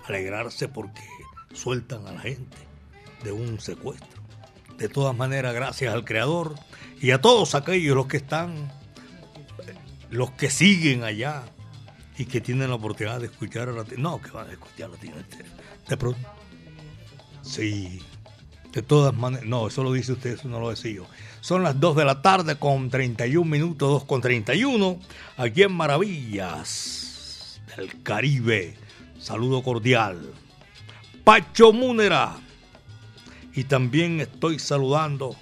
Alegrarse 0.08 0.68
porque 0.68 1.02
sueltan 1.52 2.06
a 2.06 2.12
la 2.12 2.20
gente 2.20 2.56
de 3.22 3.32
un 3.32 3.60
secuestro. 3.60 4.20
De 4.78 4.88
todas 4.88 5.14
maneras, 5.14 5.54
gracias 5.54 5.92
al 5.92 6.04
Creador 6.04 6.54
y 7.00 7.10
a 7.10 7.20
todos 7.20 7.54
aquellos 7.54 7.94
los 7.94 8.06
que 8.06 8.16
están, 8.16 8.72
los 10.10 10.30
que 10.32 10.50
siguen 10.50 11.04
allá 11.04 11.42
y 12.16 12.24
que 12.24 12.40
tienen 12.40 12.70
la 12.70 12.76
oportunidad 12.76 13.20
de 13.20 13.26
escuchar 13.26 13.68
a 13.68 13.72
la 13.72 13.84
No, 13.98 14.20
que 14.20 14.30
van 14.30 14.48
a 14.48 14.52
escuchar 14.52 14.90
a 14.90 14.92
la 14.92 15.24
De 15.88 15.96
pronto. 15.96 16.39
Sí. 17.42 18.00
De 18.72 18.82
todas 18.82 19.14
maneras, 19.14 19.46
no, 19.46 19.66
eso 19.66 19.82
lo 19.82 19.92
dice 19.92 20.12
usted, 20.12 20.34
eso 20.34 20.48
no 20.48 20.60
lo 20.60 20.70
decía 20.70 20.92
yo. 20.92 21.06
Son 21.40 21.62
las 21.62 21.80
2 21.80 21.96
de 21.96 22.04
la 22.04 22.22
tarde 22.22 22.56
con 22.56 22.90
31 22.90 23.50
minutos, 23.50 23.88
2 23.88 24.04
con 24.04 24.20
31, 24.20 25.00
aquí 25.36 25.62
en 25.62 25.72
Maravillas 25.72 27.60
del 27.76 28.02
Caribe. 28.02 28.76
Saludo 29.18 29.62
cordial. 29.62 30.32
Pacho 31.24 31.72
Múnera. 31.72 32.36
Y 33.54 33.64
también 33.64 34.20
estoy 34.20 34.60
saludando 34.60 35.34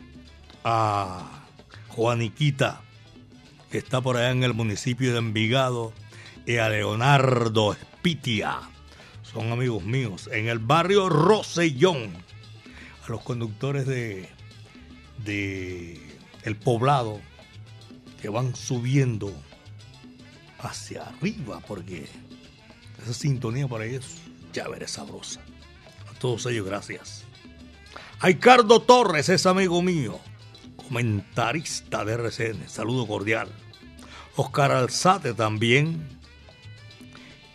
a 0.65 1.45
Juaniquita, 1.89 2.81
que 3.71 3.79
está 3.79 4.01
por 4.01 4.17
allá 4.17 4.31
en 4.31 4.43
el 4.43 4.55
municipio 4.55 5.13
de 5.13 5.19
Envigado, 5.19 5.93
y 6.47 6.57
a 6.57 6.71
Leonardo 6.71 7.75
Espitia. 7.75 8.61
Son 9.33 9.53
amigos 9.53 9.85
míos 9.85 10.29
en 10.33 10.49
el 10.49 10.59
barrio 10.59 11.09
Rosellón. 11.09 12.13
A 13.07 13.11
los 13.11 13.23
conductores 13.23 13.87
de, 13.87 14.29
de 15.25 16.01
el 16.45 16.57
poblado 16.57 17.21
que 18.21 18.29
van 18.29 18.55
subiendo 18.55 19.33
hacia 20.59 21.05
arriba 21.05 21.61
porque 21.67 22.09
esa 23.03 23.15
sintonía 23.15 23.69
para 23.69 23.87
ellos 23.87 24.17
ya 24.53 24.69
veré 24.69 24.89
sabrosa. 24.89 25.41
A 26.11 26.19
todos 26.19 26.47
ellos, 26.47 26.67
gracias. 26.67 27.25
A 28.21 28.27
Ricardo 28.27 28.81
Torres 28.81 29.29
es 29.29 29.47
amigo 29.47 29.81
mío, 29.83 30.19
comentarista 30.77 32.05
de 32.05 32.15
RCN, 32.15 32.69
saludo 32.69 33.07
cordial. 33.07 33.49
Oscar 34.37 34.73
Alzate 34.73 35.35
también. 35.35 36.18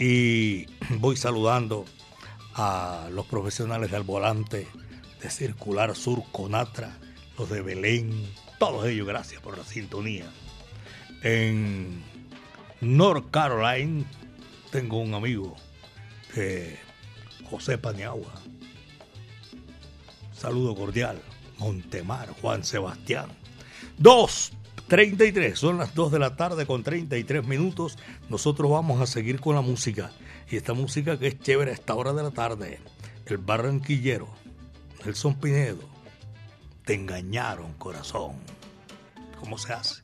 Y 0.06 0.66
voy 1.00 1.16
saludando 1.16 1.86
a 2.56 3.08
los 3.10 3.26
profesionales 3.26 3.90
del 3.90 4.04
volante 4.04 4.68
de 5.22 5.30
Circular 5.30 5.96
Sur 5.96 6.26
Conatra, 6.34 7.00
los 7.38 7.50
de 7.50 7.62
Belén, 7.62 8.30
todos 8.60 8.86
ellos, 8.86 9.08
gracias 9.08 9.42
por 9.42 9.58
la 9.58 9.64
sintonía. 9.64 10.30
En 11.22 12.04
North 12.82 13.32
Carolina 13.32 14.04
tengo 14.72 15.00
un 15.00 15.14
amigo, 15.14 15.56
José 17.50 17.78
Paniagua. 17.78 18.34
Saludo 20.36 20.76
cordial. 20.76 21.22
Montemar, 21.60 22.28
Juan 22.42 22.66
Sebastián. 22.66 23.30
2.33, 24.90 25.56
son 25.56 25.78
las 25.78 25.96
2 25.96 26.12
de 26.12 26.20
la 26.20 26.36
tarde 26.36 26.66
con 26.66 26.84
33 26.84 27.46
minutos. 27.46 27.98
Nosotros 28.30 28.70
vamos 28.70 29.02
a 29.02 29.08
seguir 29.08 29.40
con 29.40 29.56
la 29.56 29.62
música. 29.62 30.12
Y 30.50 30.58
esta 30.58 30.74
música 30.74 31.18
que 31.18 31.28
es 31.28 31.40
chévere 31.40 31.72
a 31.72 31.74
esta 31.74 31.96
hora 31.96 32.14
de 32.14 32.24
la 32.24 32.32
tarde. 32.32 32.80
El 33.26 33.38
barranquillero, 33.38 34.28
Nelson 35.06 35.36
Pinedo. 35.36 35.90
Te 36.86 36.94
engañaron, 36.94 37.74
corazón. 37.74 38.36
¿Cómo 39.40 39.58
se 39.58 39.74
hace? 39.74 40.04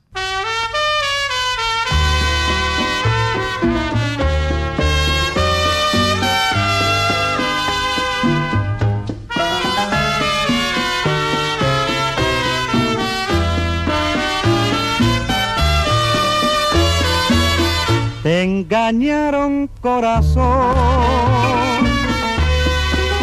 Engañaron 18.59 19.69
corazón 19.79 20.75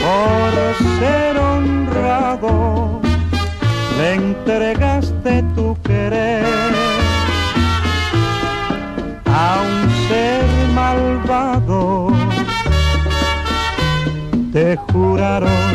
por 0.02 0.52
ser 0.98 1.36
honrado, 1.36 3.00
le 3.98 4.14
entregaste 4.14 5.42
tu 5.54 5.76
querer 5.82 6.44
a 9.26 9.62
un 9.66 9.78
ser 10.08 10.44
malvado. 10.74 12.12
Te 14.54 14.76
juraron 14.90 15.72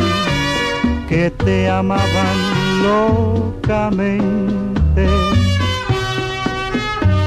que 1.08 1.30
te 1.30 1.70
amaban 1.70 2.36
locamente 2.82 4.42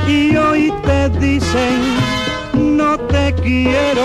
y 0.07 0.35
hoy 0.35 0.73
te 0.85 1.09
dicen 1.19 2.04
no 2.65 2.97
te 2.97 3.33
quiero 3.35 4.03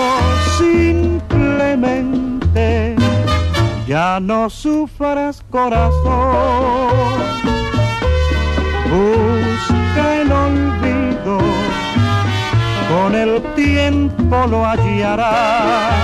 simplemente. 0.57 2.95
Ya 3.87 4.19
no 4.19 4.49
sufras 4.49 5.41
corazón. 5.49 6.01
Busca 8.89 10.21
el 10.21 10.29
olvido. 10.31 11.39
Con 12.89 13.15
el 13.15 13.41
tiempo 13.55 14.45
lo 14.47 14.65
hallarás. 14.65 15.95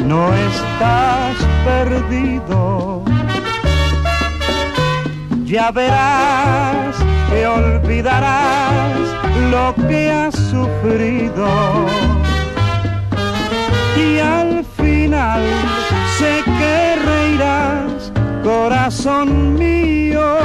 No 0.00 0.34
estás 0.34 1.36
perdido. 1.64 3.02
Ya 5.44 5.70
verás 5.70 6.96
que 7.30 7.46
olvidarás 7.46 9.23
lo 9.50 9.74
que 9.88 10.10
has 10.10 10.34
sufrido 10.34 11.46
y 13.96 14.18
al 14.18 14.64
final 14.76 15.42
sé 16.18 16.42
que 16.44 16.96
reirás, 16.96 18.12
corazón 18.42 19.54
mío. 19.54 20.36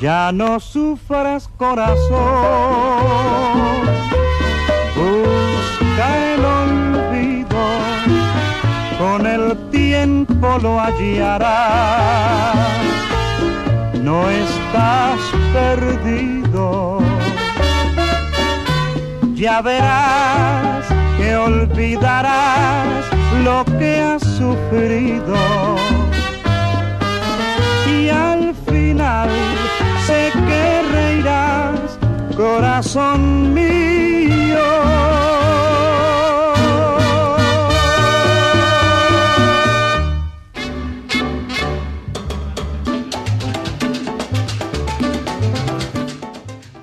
Ya 0.00 0.32
no 0.32 0.58
sufras 0.60 1.46
corazón, 1.58 2.00
busca 4.96 6.32
el 6.32 6.42
olvido, 6.42 7.58
con 8.98 9.26
el 9.26 9.58
tiempo 9.70 10.58
lo 10.62 10.80
hallarás, 10.80 12.56
no 14.02 14.30
estás 14.30 15.20
perdido. 15.52 17.00
Ya 19.34 19.60
verás 19.60 20.86
que 21.18 21.36
olvidarás 21.36 23.04
lo 23.44 23.66
que 23.78 24.00
has 24.00 24.22
sufrido. 24.22 25.36
Y 27.86 28.08
al 28.08 28.54
final 28.66 29.28
sé 30.10 30.32
corazón 32.36 33.54
mío. 33.54 34.58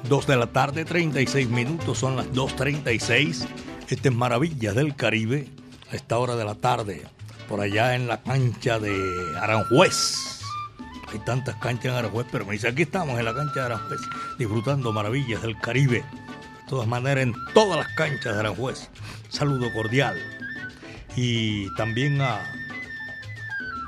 Dos 0.07 0.25
de 0.27 0.37
la 0.37 0.47
tarde, 0.47 0.85
36 0.85 1.49
minutos, 1.49 1.97
son 1.97 2.15
las 2.15 2.27
2.36. 2.27 3.45
Este 3.89 4.09
es 4.09 4.15
Maravillas 4.15 4.75
del 4.75 4.95
Caribe, 4.95 5.47
a 5.91 5.95
esta 5.95 6.17
hora 6.17 6.35
de 6.35 6.45
la 6.45 6.55
tarde. 6.55 7.03
por 7.49 7.61
allá 7.61 7.95
en 7.95 8.07
la 8.07 8.21
cancha 8.21 8.77
de 8.77 8.93
Aranjuez. 9.41 10.37
Hay 11.12 11.20
tantas 11.20 11.56
canchas 11.56 11.86
en 11.86 11.98
Aranjuez, 11.98 12.28
pero 12.32 12.46
me 12.46 12.54
dice, 12.54 12.67
aquí 12.67 12.82
estamos 12.84 13.17
en 13.17 13.26
la 13.26 13.34
cancha 13.34 13.62
de 13.62 13.65
Aranjuez, 13.67 14.02
disfrutando 14.38 14.91
maravillas 14.91 15.41
del 15.41 15.58
Caribe. 15.60 16.00
De 16.00 16.70
todas 16.70 16.88
maneras, 16.88 17.24
en 17.24 17.36
todas 17.54 17.78
las 17.78 17.88
canchas 17.96 18.34
de 18.34 18.39
Aranjuez. 18.39 18.89
Saludo 19.30 19.72
cordial. 19.74 20.17
Y 21.15 21.74
también 21.76 22.20
a, 22.22 22.41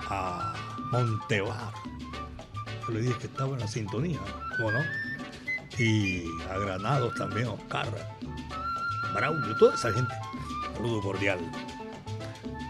a 0.10 0.54
Montevar. 0.92 1.74
Yo 2.88 2.94
le 2.94 3.02
dije 3.02 3.18
que 3.20 3.28
estaba 3.28 3.54
en 3.54 3.60
la 3.60 3.68
sintonía, 3.68 4.20
¿cómo 4.58 4.72
no? 4.72 4.80
Y 5.78 6.24
a 6.50 6.58
Granados 6.58 7.14
también, 7.16 7.48
Oscar, 7.48 7.88
Braulio, 9.14 9.56
toda 9.58 9.76
esa 9.76 9.92
gente. 9.92 10.14
Saludo 10.76 11.02
cordial. 11.02 11.40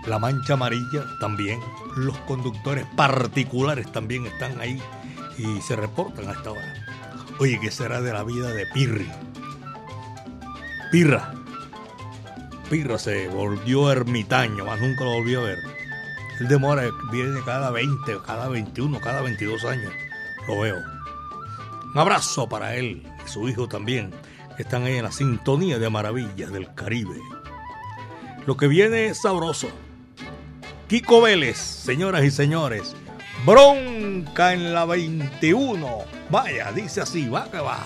La 0.10 0.17
mancha 0.17 0.54
amarilla 0.54 1.06
también. 1.19 1.60
Los 1.95 2.17
conductores 2.22 2.84
particulares 2.95 3.91
también 3.91 4.26
están 4.26 4.60
ahí 4.60 4.82
y 5.38 5.62
se 5.62 5.76
reportan 5.76 6.28
a 6.28 6.32
esta 6.32 6.50
hora. 6.50 6.74
Oye, 7.39 7.60
¿qué 7.62 7.69
será 7.69 8.02
de 8.02 8.12
la 8.12 8.24
vida 8.24 8.52
de 8.52 8.65
Pirri? 8.74 9.08
Pirra. 10.91 11.32
Pirra 12.72 12.98
se 12.98 13.28
volvió 13.28 13.91
ermitaño, 13.91 14.65
más 14.65 14.82
nunca 14.82 15.04
lo 15.04 15.12
volvió 15.12 15.41
a 15.41 15.43
ver. 15.43 15.60
Él 16.39 16.48
demora, 16.48 16.89
viene 17.12 17.41
cada 17.45 17.69
20, 17.69 18.17
cada 18.26 18.50
21, 18.50 19.00
cada 19.02 19.22
22 19.22 19.63
años. 19.65 19.93
Lo 20.48 20.60
veo. 20.60 20.78
Un 21.93 22.00
abrazo 22.00 22.50
para 22.50 22.76
él 22.76 23.04
y 23.24 23.30
su 23.30 23.48
hijo 23.48 23.67
también, 23.67 24.10
están 24.58 24.86
ahí 24.86 24.95
en 24.95 25.04
la 25.04 25.12
sintonía 25.12 25.78
de 25.78 25.89
maravillas 25.91 26.52
del 26.52 26.74
Caribe. 26.74 27.15
Lo 28.48 28.58
que 28.58 28.67
viene 28.67 29.06
es 29.06 29.22
sabroso. 29.22 29.69
Kiko 30.89 31.21
Vélez, 31.21 31.58
señoras 31.58 32.23
y 32.23 32.32
señores. 32.32 32.95
Bronca 33.45 34.54
en 34.54 34.73
la 34.73 34.86
21. 34.86 35.88
Vaya, 36.32 36.71
dice 36.71 37.02
así, 37.02 37.30
va 37.30 37.47
que 37.52 37.60
va. 37.60 37.86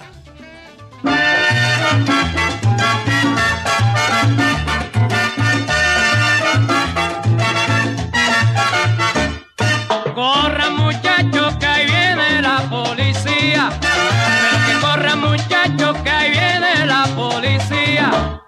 Corra 10.15 10.69
muchachos 10.69 11.55
que 11.57 11.65
ahí 11.65 11.85
viene 11.85 12.41
la 12.41 12.69
policía. 12.69 13.69
Pero 13.81 14.65
que 14.65 14.79
corra 14.79 15.15
muchachos 15.17 15.97
que 16.03 16.09
ahí 16.09 16.31
viene 16.31 16.85
la 16.85 17.03
policía. 17.17 18.41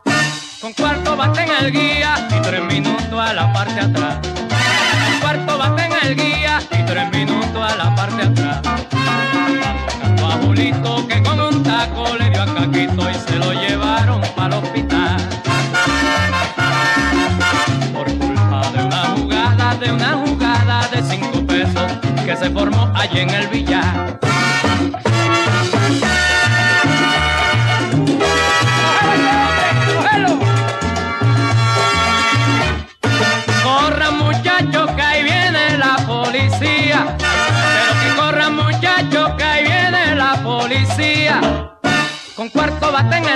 Con 0.62 0.72
cuarto 0.72 1.18
bate 1.18 1.44
en 1.44 1.52
el 1.66 1.72
guía 1.74 2.26
y 2.30 2.42
tres 2.42 2.64
minutos 2.64 3.20
a 3.20 3.34
la 3.34 3.52
parte 3.52 3.82
atrás. 3.82 4.35
El 14.46 14.54
hospital. 14.54 15.18
Por 17.94 18.06
culpa 18.18 18.72
de 18.72 18.84
una 18.84 19.04
jugada, 19.16 19.76
de 19.76 19.92
una 19.92 20.14
jugada 20.26 20.88
de 20.90 21.04
cinco 21.04 21.46
pesos 21.46 21.92
que 22.26 22.36
se 22.36 22.50
formó 22.52 22.92
allí 22.96 23.20
en 23.20 23.30
el 23.32 23.48
billar. 23.48 24.35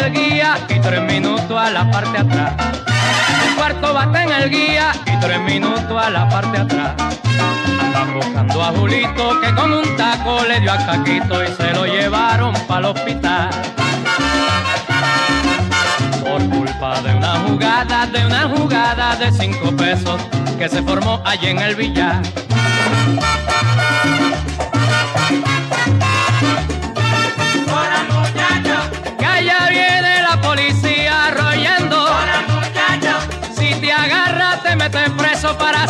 El 0.06 0.14
guía 0.14 0.58
y 0.70 0.80
tres 0.80 1.02
minutos 1.04 1.58
a 1.58 1.70
la 1.70 1.90
parte 1.90 2.18
atrás. 2.18 2.54
Con 2.56 3.56
cuarto 3.56 3.94
bate 3.94 4.22
en 4.24 4.32
el 4.32 4.50
guía 4.50 4.92
y 5.06 5.20
tres 5.20 5.40
minutos 5.42 6.02
a 6.02 6.10
la 6.10 6.30
parte 6.30 6.58
atrás. 6.58 6.94
Andan 7.82 8.14
buscando 8.14 8.64
a 8.64 8.68
Julito 8.68 9.42
que 9.42 9.54
con 9.54 9.74
un 9.74 9.98
taco 9.98 10.44
le 10.46 10.60
dio 10.60 10.72
a 10.72 10.78
Caquito 10.78 11.44
y 11.44 11.48
se 11.48 11.74
lo 11.74 11.86
llevaron 11.86 12.54
para 12.68 12.80
el 12.80 12.86
hospital. 12.86 13.50
Por 16.22 16.50
culpa 16.50 17.02
de 17.02 17.16
una 17.16 17.40
jugada, 17.40 18.06
de 18.08 18.26
una 18.26 18.50
jugada 18.50 19.16
de 19.16 19.32
cinco 19.32 19.76
pesos 19.76 20.22
que 20.58 20.70
se 20.70 20.82
formó 20.84 21.22
allí 21.26 21.48
en 21.48 21.60
el 21.60 21.76
billar. 21.76 22.22
Para 35.58 35.89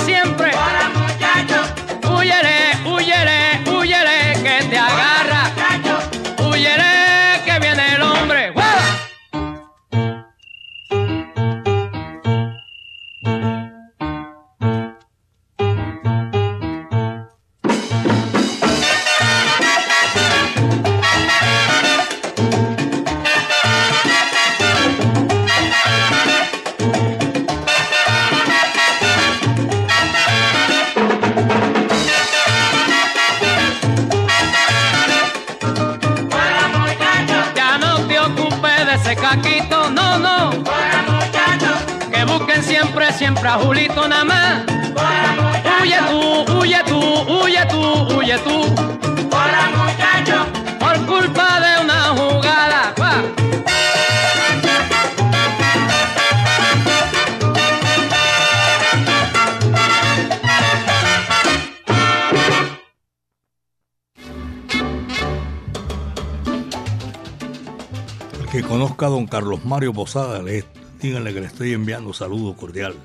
Mario 69.79 69.93
Posada, 69.93 70.41
le, 70.41 70.65
díganle 71.01 71.33
que 71.33 71.39
le 71.39 71.45
estoy 71.45 71.71
enviando 71.71 72.13
saludo 72.13 72.53
cordial. 72.53 72.95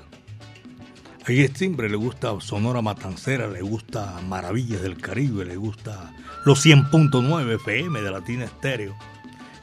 Es 1.25 1.53
timbre, 1.53 1.89
le 1.89 1.95
gusta 1.95 2.35
Sonora 2.41 2.81
Matancera, 2.81 3.47
le 3.47 3.61
gusta 3.61 4.19
Maravillas 4.27 4.81
del 4.81 4.97
Caribe, 4.97 5.45
le 5.45 5.55
gusta 5.55 6.13
los 6.43 6.65
100.9 6.65 7.55
FM 7.61 8.01
de 8.01 8.11
Latina 8.11 8.43
Estéreo. 8.43 8.93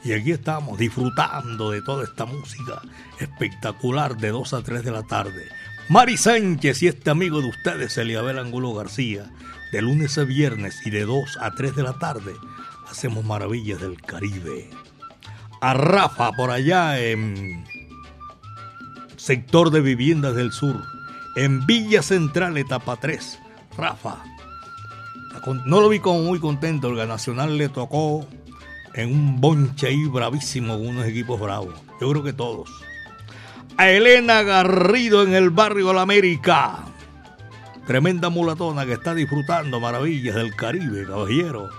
Y 0.03 0.13
aquí 0.13 0.31
estamos 0.31 0.79
disfrutando 0.79 1.69
de 1.69 1.83
toda 1.83 2.03
esta 2.03 2.25
música 2.25 2.81
espectacular 3.19 4.17
de 4.17 4.29
2 4.29 4.53
a 4.55 4.63
3 4.63 4.83
de 4.83 4.91
la 4.91 5.03
tarde. 5.03 5.49
Mari 5.89 6.17
Sánchez 6.17 6.81
y 6.81 6.87
este 6.87 7.11
amigo 7.11 7.41
de 7.41 7.49
ustedes, 7.49 7.95
Eliabel 7.99 8.39
Angulo 8.39 8.73
García, 8.73 9.31
de 9.71 9.83
lunes 9.83 10.17
a 10.17 10.23
viernes 10.23 10.81
y 10.83 10.89
de 10.89 11.05
2 11.05 11.37
a 11.39 11.51
3 11.51 11.75
de 11.75 11.83
la 11.83 11.93
tarde, 11.99 12.33
hacemos 12.89 13.23
Maravillas 13.23 13.79
del 13.81 14.01
Caribe 14.01 14.71
a 15.63 15.73
Rafa 15.73 16.33
por 16.33 16.51
allá 16.51 16.99
en 16.99 17.63
sector 19.15 19.71
de 19.71 19.79
viviendas 19.79 20.35
del 20.35 20.51
sur, 20.51 20.83
en 21.37 21.65
Villa 21.65 22.01
Central, 22.01 22.57
etapa 22.57 22.97
3. 22.97 23.39
Rafa, 23.77 24.17
no 25.63 25.79
lo 25.79 25.87
vi 25.87 25.99
como 25.99 26.19
muy 26.19 26.41
contento, 26.41 26.89
el 26.89 27.07
Nacional 27.07 27.57
le 27.57 27.69
tocó 27.69 28.27
en 28.93 29.09
un 29.09 29.39
bonche 29.39 29.87
ahí 29.87 30.05
bravísimo 30.05 30.77
con 30.77 30.85
unos 30.85 31.05
equipos 31.05 31.39
bravos. 31.39 31.73
Yo 32.01 32.09
creo 32.09 32.23
que 32.23 32.33
todos. 32.33 32.69
A 33.77 33.89
Elena 33.89 34.43
Garrido 34.43 35.23
en 35.23 35.33
el 35.33 35.49
barrio 35.49 35.93
La 35.93 36.01
América. 36.01 36.83
Tremenda 37.87 38.27
mulatona 38.27 38.85
que 38.85 38.93
está 38.93 39.15
disfrutando 39.15 39.79
maravillas 39.79 40.35
del 40.35 40.53
Caribe, 40.57 41.05
caballero. 41.07 41.69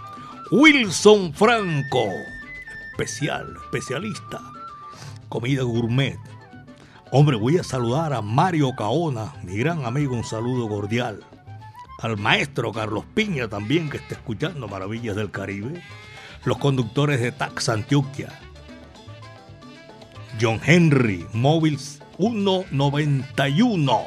Wilson 0.51 1.35
Franco 1.35 2.09
especial, 2.95 3.57
especialista, 3.65 4.41
comida 5.29 5.65
gourmet. 5.65 6.17
Hombre, 7.11 7.37
voy 7.37 7.59
a 7.59 7.65
saludar 7.65 8.13
a 8.13 8.23
Mario 8.23 8.73
Caona, 8.77 9.35
mi 9.43 9.57
gran 9.57 9.85
amigo, 9.85 10.15
un 10.15 10.23
saludo 10.23 10.69
cordial. 10.69 11.25
Al 12.01 12.17
maestro 12.17 12.73
Carlos 12.73 13.05
Piña 13.15 13.49
también, 13.49 13.91
que 13.91 13.97
está 13.97 14.15
escuchando 14.15 14.69
Maravillas 14.69 15.17
del 15.17 15.31
Caribe. 15.31 15.83
Los 16.45 16.59
conductores 16.59 17.21
de 17.21 17.33
Tax 17.33 17.69
Antioquia. 17.69 18.29
John 20.41 20.61
Henry, 20.65 21.27
Móviles 21.33 22.01
191. 22.19 24.03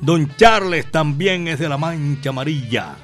Don 0.00 0.34
Charles 0.36 0.90
también 0.90 1.48
es 1.48 1.58
de 1.58 1.68
la 1.68 1.76
Mancha 1.76 2.30
Amarilla. 2.30 2.96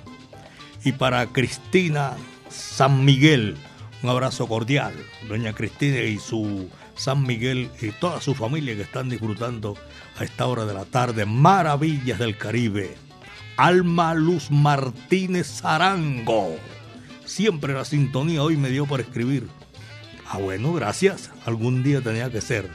Y 0.85 0.93
para 0.93 1.27
Cristina 1.27 2.13
San 2.49 3.05
Miguel, 3.05 3.57
un 4.03 4.09
abrazo 4.09 4.47
cordial. 4.47 4.95
Doña 5.29 5.53
Cristina 5.53 6.01
y 6.01 6.19
su 6.19 6.69
San 6.95 7.23
Miguel 7.23 7.71
y 7.81 7.91
toda 7.93 8.21
su 8.21 8.35
familia 8.35 8.75
que 8.77 8.83
están 8.83 9.09
disfrutando 9.09 9.77
a 10.19 10.25
esta 10.25 10.47
hora 10.47 10.65
de 10.65 10.75
la 10.75 10.85
tarde 10.85 11.27
maravillas 11.27 12.19
del 12.19 12.37
Caribe. 12.37 12.97
Alma 13.57 14.15
Luz 14.15 14.51
Martínez 14.51 15.65
Arango. 15.65 16.57
Siempre 17.25 17.75
la 17.75 17.85
sintonía 17.85 18.43
hoy 18.43 18.57
me 18.57 18.71
dio 18.71 18.87
por 18.87 19.01
escribir. 19.01 19.49
Ah, 20.29 20.39
bueno, 20.39 20.73
gracias. 20.73 21.31
Algún 21.45 21.83
día 21.83 22.01
tenía 22.01 22.31
que 22.31 22.41
ser. 22.41 22.71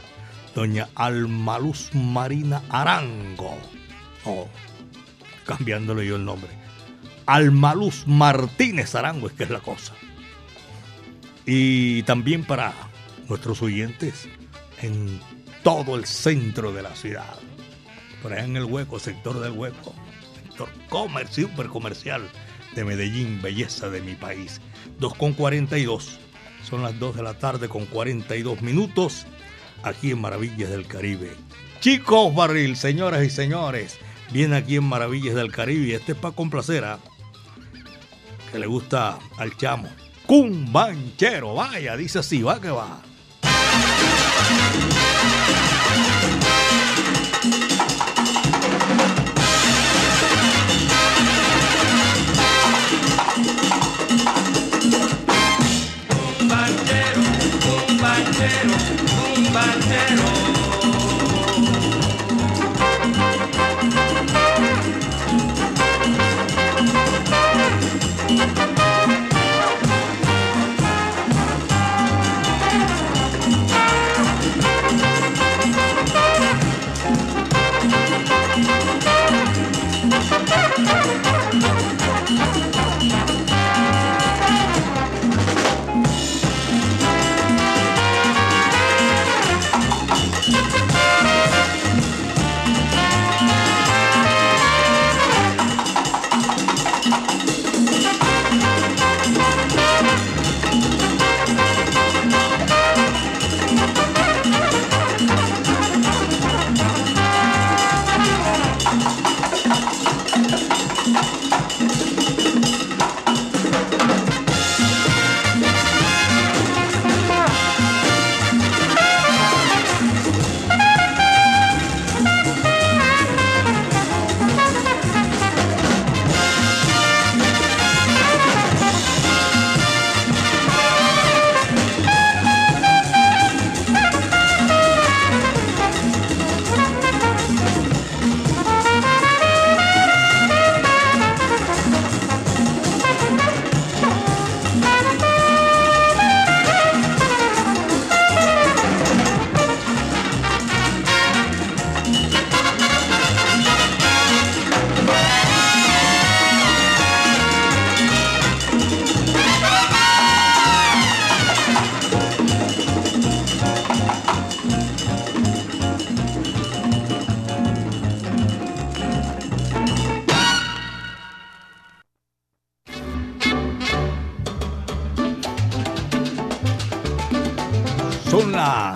Doña 0.55 0.89
Alma 0.95 1.57
Luz 1.59 1.89
Marina 1.93 2.61
Arango. 2.69 3.57
Oh, 4.26 4.47
cambiándole 5.45 6.05
yo 6.05 6.15
el 6.15 6.26
nombre. 6.26 6.49
Almaluz 7.26 8.05
Martínez 8.05 8.95
Arango 8.95 9.28
es 9.28 9.34
que 9.34 9.43
es 9.43 9.49
la 9.49 9.59
cosa. 9.59 9.93
Y 11.45 12.03
también 12.03 12.43
para 12.43 12.73
nuestros 13.27 13.61
oyentes 13.61 14.27
en 14.81 15.19
todo 15.63 15.95
el 15.95 16.05
centro 16.05 16.71
de 16.71 16.81
la 16.81 16.95
ciudad. 16.95 17.35
Por 18.21 18.33
allá 18.33 18.45
en 18.45 18.57
el 18.57 18.65
hueco, 18.65 18.99
sector 18.99 19.39
del 19.39 19.51
hueco, 19.51 19.93
sector 20.41 20.69
comercio, 20.89 21.47
super 21.47 21.67
comercial 21.67 22.21
de 22.75 22.83
Medellín, 22.85 23.41
belleza 23.41 23.89
de 23.89 24.01
mi 24.01 24.15
país. 24.15 24.61
2 24.99 25.15
con 25.15 25.33
42. 25.33 26.19
Son 26.63 26.81
las 26.81 26.97
2 26.99 27.15
de 27.17 27.23
la 27.23 27.33
tarde 27.37 27.67
con 27.67 27.85
42 27.85 28.61
minutos 28.61 29.25
aquí 29.83 30.11
en 30.11 30.21
Maravillas 30.21 30.69
del 30.69 30.87
Caribe. 30.87 31.31
Chicos 31.81 32.33
Barril, 32.33 32.77
señoras 32.77 33.23
y 33.25 33.29
señores, 33.29 33.97
viene 34.31 34.55
aquí 34.55 34.77
en 34.77 34.85
Maravillas 34.85 35.35
del 35.35 35.51
Caribe 35.51 35.95
este 35.95 36.13
es 36.13 36.17
para 36.17 36.33
complacer 36.33 36.85
a 36.85 36.99
que 38.51 38.59
le 38.59 38.67
gusta 38.67 39.19
al 39.37 39.57
chamo. 39.57 39.89
Cumbanchero, 40.26 41.53
vaya, 41.55 41.95
dice 41.97 42.19
así, 42.19 42.41
va 42.41 42.59
que 42.59 42.69
va. 42.69 43.01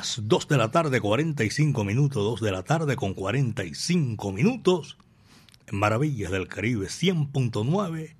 Las 0.07 0.21
2 0.23 0.47
de 0.47 0.57
la 0.57 0.71
tarde, 0.71 1.01
45 1.01 1.83
minutos, 1.83 2.23
2 2.23 2.41
de 2.41 2.51
la 2.51 2.63
tarde 2.63 2.95
con 2.95 3.13
45 3.13 4.31
minutos. 4.31 4.97
En 5.67 5.79
Maravillas 5.79 6.31
del 6.31 6.47
Caribe 6.47 6.87
100.9 6.87 8.15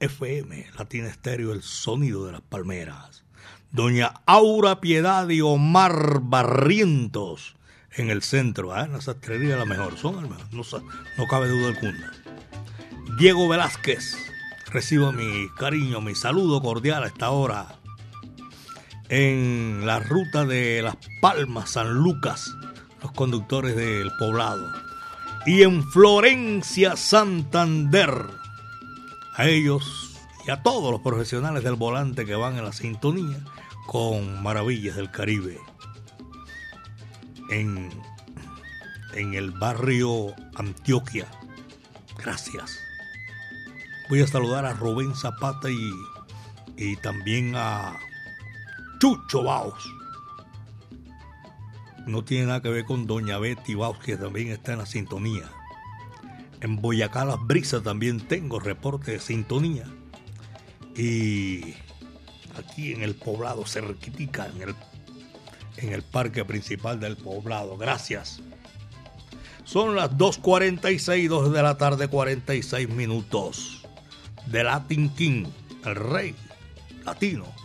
FM, 0.00 0.66
Latina 0.76 1.08
Estéreo, 1.08 1.52
el 1.52 1.62
sonido 1.62 2.26
de 2.26 2.32
las 2.32 2.42
palmeras. 2.42 3.24
Doña 3.70 4.20
Aura 4.26 4.80
Piedad 4.80 5.26
y 5.30 5.40
Omar 5.40 6.20
Barrientos 6.22 7.56
en 7.92 8.10
el 8.10 8.22
centro, 8.22 8.76
¿eh? 8.76 8.88
la 8.88 9.00
sastrería 9.00 9.56
la 9.56 9.64
mejor, 9.64 9.96
son 9.96 10.18
el 10.18 10.28
mejor, 10.28 10.52
no, 10.52 10.62
no 11.16 11.26
cabe 11.28 11.48
duda 11.48 11.68
alguna. 11.68 12.12
Diego 13.18 13.48
Velázquez, 13.48 14.16
recibo 14.70 15.12
mi 15.12 15.48
cariño, 15.56 16.02
mi 16.02 16.14
saludo 16.14 16.60
cordial 16.60 17.04
a 17.04 17.06
esta 17.06 17.30
hora 17.30 17.81
en 19.14 19.84
la 19.84 19.98
ruta 19.98 20.46
de 20.46 20.80
Las 20.80 20.96
Palmas, 21.20 21.72
San 21.72 21.92
Lucas, 21.92 22.56
los 23.02 23.12
conductores 23.12 23.76
del 23.76 24.10
poblado. 24.18 24.72
Y 25.44 25.64
en 25.64 25.84
Florencia, 25.90 26.96
Santander, 26.96 28.10
a 29.34 29.46
ellos 29.46 30.18
y 30.46 30.50
a 30.50 30.62
todos 30.62 30.90
los 30.90 31.02
profesionales 31.02 31.62
del 31.62 31.74
volante 31.74 32.24
que 32.24 32.34
van 32.34 32.56
en 32.56 32.64
la 32.64 32.72
sintonía 32.72 33.38
con 33.86 34.42
Maravillas 34.42 34.96
del 34.96 35.10
Caribe. 35.10 35.60
En, 37.50 37.90
en 39.12 39.34
el 39.34 39.50
barrio 39.50 40.34
Antioquia. 40.54 41.26
Gracias. 42.16 42.78
Voy 44.08 44.22
a 44.22 44.26
saludar 44.26 44.64
a 44.64 44.72
Rubén 44.72 45.14
Zapata 45.14 45.68
y, 45.68 45.92
y 46.78 46.96
también 46.96 47.56
a 47.56 47.98
Chucho 49.02 49.42
Baos. 49.42 49.92
No 52.06 52.22
tiene 52.22 52.46
nada 52.46 52.62
que 52.62 52.68
ver 52.68 52.84
con 52.84 53.04
Doña 53.04 53.36
Betty 53.36 53.74
Baos, 53.74 53.98
que 53.98 54.16
también 54.16 54.52
está 54.52 54.74
en 54.74 54.78
la 54.78 54.86
sintonía. 54.86 55.50
En 56.60 56.80
Boyacá 56.80 57.24
Las 57.24 57.44
Brisas 57.44 57.82
también 57.82 58.20
tengo 58.20 58.60
reporte 58.60 59.10
de 59.10 59.18
sintonía. 59.18 59.86
Y 60.96 61.74
aquí 62.56 62.92
en 62.92 63.02
el 63.02 63.16
poblado, 63.16 63.66
cerquitica, 63.66 64.46
en 64.46 64.68
el, 64.68 64.74
en 65.78 65.92
el 65.92 66.04
parque 66.04 66.44
principal 66.44 67.00
del 67.00 67.16
poblado. 67.16 67.76
Gracias 67.76 68.40
Son 69.64 69.96
las 69.96 70.12
2.46, 70.12 71.28
2 71.28 71.52
de 71.52 71.60
la 71.60 71.76
tarde, 71.76 72.06
46 72.06 72.88
minutos. 72.88 73.82
De 74.46 74.62
Latin 74.62 75.08
King, 75.08 75.46
el 75.84 75.96
rey 75.96 76.36
latino. 77.04 77.61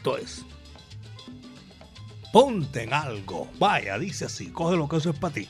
Esto 0.00 0.16
es. 0.16 0.46
Ponte 2.32 2.84
en 2.84 2.94
algo. 2.94 3.50
Vaya, 3.58 3.98
dice 3.98 4.24
así, 4.24 4.46
coge 4.46 4.74
lo 4.74 4.88
que 4.88 4.96
eso 4.96 5.10
es 5.10 5.18
para 5.18 5.34
ti. 5.34 5.46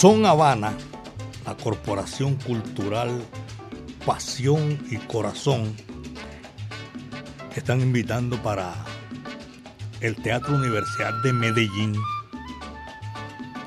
Son 0.00 0.24
Habana, 0.24 0.72
la 1.44 1.54
Corporación 1.58 2.36
Cultural 2.36 3.22
Pasión 4.06 4.78
y 4.90 4.96
Corazón, 4.96 5.76
están 7.54 7.82
invitando 7.82 8.42
para 8.42 8.72
el 10.00 10.16
Teatro 10.16 10.54
Universidad 10.54 11.12
de 11.22 11.34
Medellín 11.34 11.94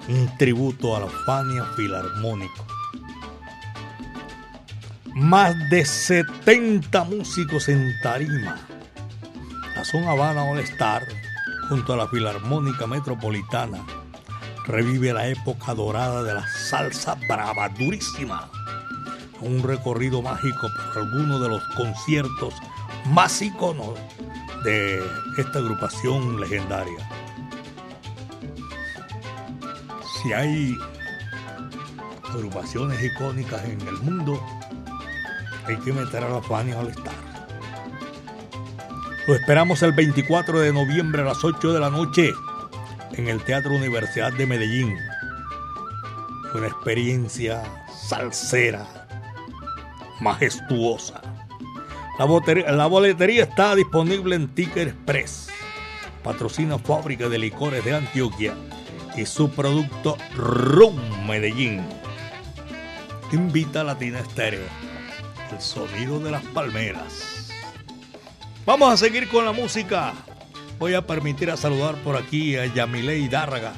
un 0.07 0.37
tributo 0.39 0.97
a 0.97 1.01
la 1.01 1.07
Fania 1.27 1.65
Filarmónico. 1.75 2.65
Más 5.13 5.53
de 5.69 5.85
70 5.85 7.03
músicos 7.03 7.69
en 7.69 7.93
tarima. 8.01 8.57
La 9.75 9.85
Son 9.85 10.03
Habana 10.05 10.45
All 10.45 10.57
Star, 10.61 11.03
junto 11.69 11.93
a 11.93 11.97
la 11.97 12.07
Filarmónica 12.07 12.87
Metropolitana, 12.87 13.85
revive 14.65 15.13
la 15.13 15.27
época 15.27 15.73
dorada 15.73 16.23
de 16.23 16.33
la 16.33 16.47
salsa 16.47 17.15
brava, 17.27 17.69
durísima. 17.69 18.49
Un 19.41 19.61
recorrido 19.61 20.21
mágico 20.21 20.69
por 20.93 21.03
algunos 21.03 21.41
de 21.41 21.49
los 21.49 21.63
conciertos 21.75 22.53
más 23.07 23.41
iconos 23.41 23.99
de 24.63 25.03
esta 25.37 25.59
agrupación 25.59 26.39
legendaria. 26.39 27.09
Si 30.21 30.31
hay 30.31 30.77
agrupaciones 32.33 33.03
icónicas 33.03 33.63
en 33.65 33.81
el 33.81 33.97
mundo, 33.97 34.41
hay 35.65 35.75
que 35.77 35.91
meter 35.91 36.23
a 36.23 36.29
la 36.29 36.41
Fania 36.41 36.79
al 36.79 36.87
estar. 36.87 37.13
Lo 39.27 39.35
esperamos 39.35 39.81
el 39.83 39.93
24 39.93 40.59
de 40.59 40.73
noviembre 40.73 41.21
a 41.21 41.25
las 41.25 41.43
8 41.43 41.73
de 41.73 41.79
la 41.79 41.89
noche 41.89 42.33
en 43.13 43.27
el 43.27 43.43
Teatro 43.43 43.75
Universidad 43.75 44.33
de 44.33 44.45
Medellín. 44.45 44.97
Una 46.53 46.67
experiencia 46.67 47.63
salsera, 48.07 48.85
majestuosa. 50.19 51.21
La, 52.19 52.85
boletería 52.85 53.43
está 53.43 53.75
disponible 53.75 54.35
en 54.35 54.47
Ticket 54.49 54.89
Express. 54.89 55.49
Patrocina 56.23 56.77
Fábrica 56.77 57.27
de 57.27 57.37
Licores 57.37 57.83
de 57.83 57.95
Antioquia 57.95 58.53
y 59.15 59.25
su 59.25 59.49
producto 59.49 60.17
Rum 60.35 60.95
Medellín. 61.27 61.83
Invita 63.31 63.81
a 63.81 63.83
Latina 63.83 64.19
Estéreo. 64.19 64.65
El 65.51 65.59
sonido 65.61 66.19
de 66.19 66.31
las 66.31 66.43
palmeras. 66.45 67.49
Vamos 68.65 68.93
a 68.93 68.97
seguir 68.97 69.27
con 69.29 69.45
la 69.45 69.51
música. 69.51 70.13
Voy 70.79 70.95
a 70.95 71.05
permitir 71.07 71.49
a 71.49 71.57
saludar 71.57 71.95
por 72.03 72.17
aquí 72.17 72.57
a 72.57 72.65
Yamilei 72.65 73.27
Dárraga. 73.29 73.73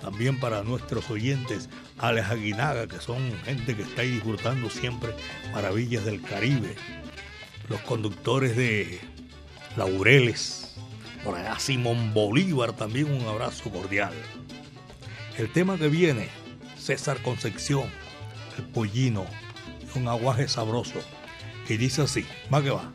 También 0.00 0.38
para 0.38 0.62
nuestros 0.62 1.10
oyentes, 1.10 1.68
Alex 1.98 2.30
Aguinaga, 2.30 2.86
que 2.86 3.00
son 3.00 3.32
gente 3.44 3.74
que 3.74 3.82
está 3.82 4.02
ahí 4.02 4.12
disfrutando 4.12 4.70
siempre 4.70 5.14
maravillas 5.52 6.04
del 6.04 6.22
Caribe. 6.22 6.76
Los 7.68 7.80
conductores 7.80 8.56
de 8.56 9.00
Laureles. 9.76 10.74
Por 11.24 11.34
allá 11.34 11.58
Simón 11.58 12.14
Bolívar 12.14 12.72
también 12.72 13.12
un 13.12 13.26
abrazo 13.26 13.70
cordial. 13.70 14.12
El 15.36 15.52
tema 15.52 15.76
que 15.76 15.88
viene, 15.88 16.28
César 16.78 17.20
Concepción, 17.20 17.90
el 18.56 18.64
pollino, 18.64 19.26
un 19.96 20.08
aguaje 20.08 20.48
sabroso. 20.48 21.00
Y 21.68 21.76
dice 21.76 22.02
así, 22.02 22.24
va 22.52 22.62
que 22.62 22.70
va. 22.70 22.92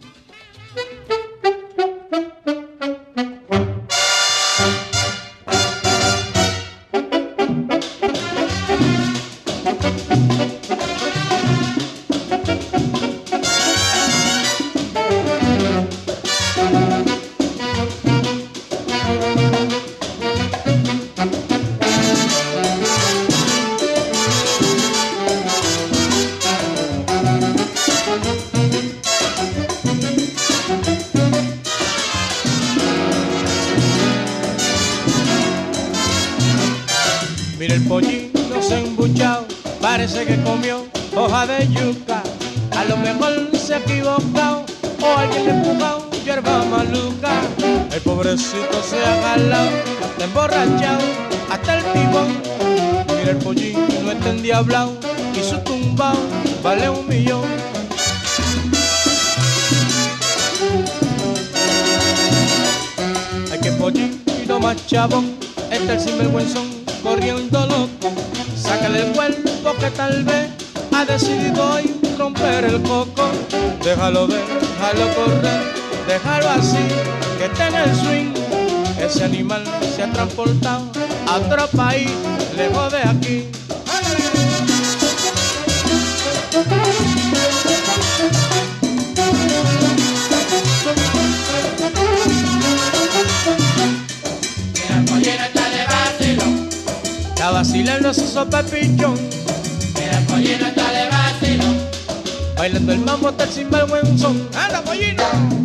freedom. 105.18 105.61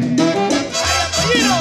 pollino! 1.15 1.57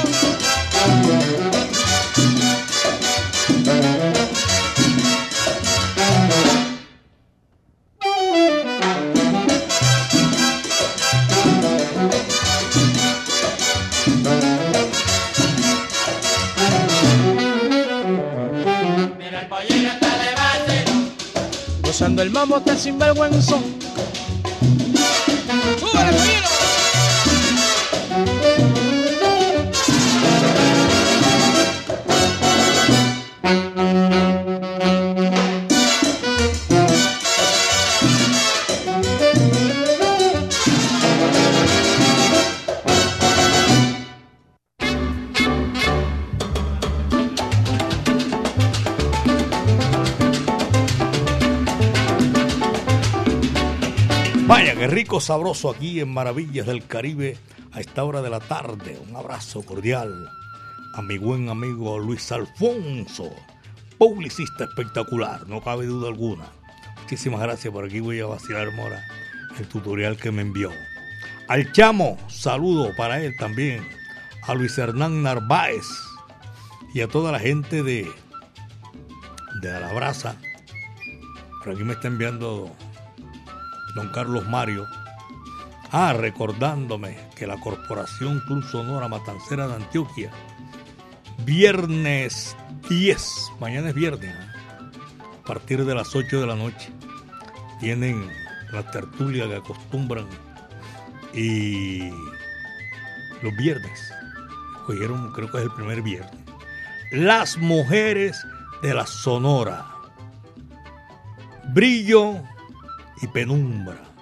Gozando 21.82 22.22
el 22.22 22.30
mambo 22.30 22.56
hasta 22.56 22.72
el 22.72 22.78
sabroso 55.24 55.70
aquí 55.70 56.00
en 56.00 56.12
Maravillas 56.12 56.66
del 56.66 56.86
Caribe 56.86 57.38
a 57.72 57.80
esta 57.80 58.04
hora 58.04 58.20
de 58.20 58.28
la 58.28 58.40
tarde. 58.40 59.00
Un 59.08 59.16
abrazo 59.16 59.62
cordial 59.62 60.28
a 60.94 61.00
mi 61.00 61.16
buen 61.16 61.48
amigo 61.48 61.98
Luis 61.98 62.30
Alfonso, 62.30 63.34
publicista 63.96 64.64
espectacular, 64.64 65.48
no 65.48 65.62
cabe 65.62 65.86
duda 65.86 66.08
alguna. 66.08 66.44
Muchísimas 67.00 67.40
gracias, 67.40 67.72
por 67.72 67.86
aquí 67.86 68.00
voy 68.00 68.20
a 68.20 68.26
vacilar 68.26 68.70
Mora 68.72 69.02
el 69.58 69.66
tutorial 69.66 70.18
que 70.18 70.30
me 70.30 70.42
envió. 70.42 70.70
Al 71.48 71.72
Chamo, 71.72 72.18
saludo 72.28 72.94
para 72.94 73.22
él 73.22 73.34
también. 73.38 73.86
A 74.46 74.52
Luis 74.52 74.76
Hernán 74.76 75.22
Narváez 75.22 75.86
y 76.92 77.00
a 77.00 77.08
toda 77.08 77.32
la 77.32 77.38
gente 77.38 77.82
de, 77.82 78.06
de 79.62 79.72
Alabraza. 79.72 80.36
Por 81.62 81.72
aquí 81.72 81.82
me 81.82 81.94
está 81.94 82.08
enviando 82.08 82.70
don 83.94 84.08
Carlos 84.08 84.46
Mario. 84.46 84.86
Ah, 85.96 86.12
recordándome 86.12 87.16
que 87.36 87.46
la 87.46 87.56
Corporación 87.56 88.40
Club 88.40 88.64
Sonora 88.64 89.06
Matancera 89.06 89.68
de 89.68 89.76
Antioquia, 89.76 90.28
viernes 91.44 92.56
10, 92.88 93.52
mañana 93.60 93.90
es 93.90 93.94
viernes, 93.94 94.34
¿ah? 94.36 94.90
a 95.40 95.46
partir 95.46 95.84
de 95.84 95.94
las 95.94 96.16
8 96.16 96.40
de 96.40 96.46
la 96.48 96.56
noche 96.56 96.90
tienen 97.78 98.28
la 98.72 98.90
tertulia 98.90 99.46
que 99.46 99.54
acostumbran 99.54 100.26
y 101.32 102.10
los 103.40 103.56
viernes, 103.56 104.12
cogieron 104.86 105.30
creo 105.30 105.48
que 105.48 105.58
es 105.58 105.62
el 105.62 105.74
primer 105.74 106.02
viernes, 106.02 106.44
las 107.12 107.56
mujeres 107.56 108.44
de 108.82 108.94
la 108.94 109.06
Sonora, 109.06 109.86
brillo 111.72 112.34
y 113.22 113.28
penumbra, 113.28 114.13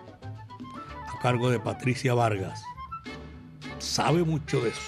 cargo 1.22 1.50
de 1.50 1.60
Patricia 1.60 2.14
Vargas. 2.14 2.64
Sabe 3.78 4.24
mucho 4.24 4.60
de 4.60 4.70
eso. 4.70 4.80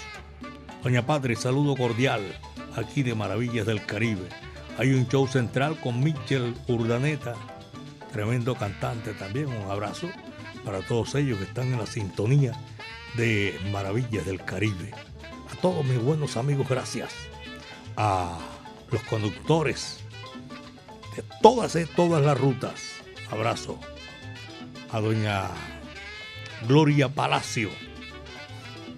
Doña 0.82 1.07
Patri, 1.07 1.37
saludo 1.37 1.76
cordial 1.76 2.22
aquí 2.76 3.05
de 3.05 3.14
Maravillas 3.14 3.66
del 3.66 3.87
Caribe. 3.87 4.28
Hay 4.76 4.93
un 4.93 5.07
show 5.07 5.28
central 5.28 5.78
con 5.80 6.01
Michel 6.03 6.57
Urdaneta, 6.66 7.37
tremendo 8.12 8.57
cantante 8.57 9.12
también. 9.12 9.47
Un 9.47 9.70
abrazo 9.70 10.09
para 10.64 10.80
todos 10.80 11.14
ellos 11.14 11.39
que 11.39 11.45
están 11.45 11.72
en 11.72 11.78
la 11.78 11.87
sintonía 11.87 12.53
de 13.16 13.57
Maravillas 13.70 14.26
del 14.26 14.45
Caribe. 14.45 14.91
A 15.53 15.61
todos 15.61 15.85
mis 15.85 16.03
buenos 16.03 16.37
amigos, 16.37 16.68
gracias. 16.68 17.12
A 17.97 18.41
los 18.91 19.03
conductores 19.05 20.01
de 21.14 21.22
todas, 21.41 21.76
eh, 21.76 21.87
todas 21.95 22.24
las 22.24 22.41
rutas. 22.41 22.82
Abrazo. 23.30 23.78
A 24.91 25.01
doña 25.01 25.49
Gloria 26.66 27.09
Palacio. 27.09 27.70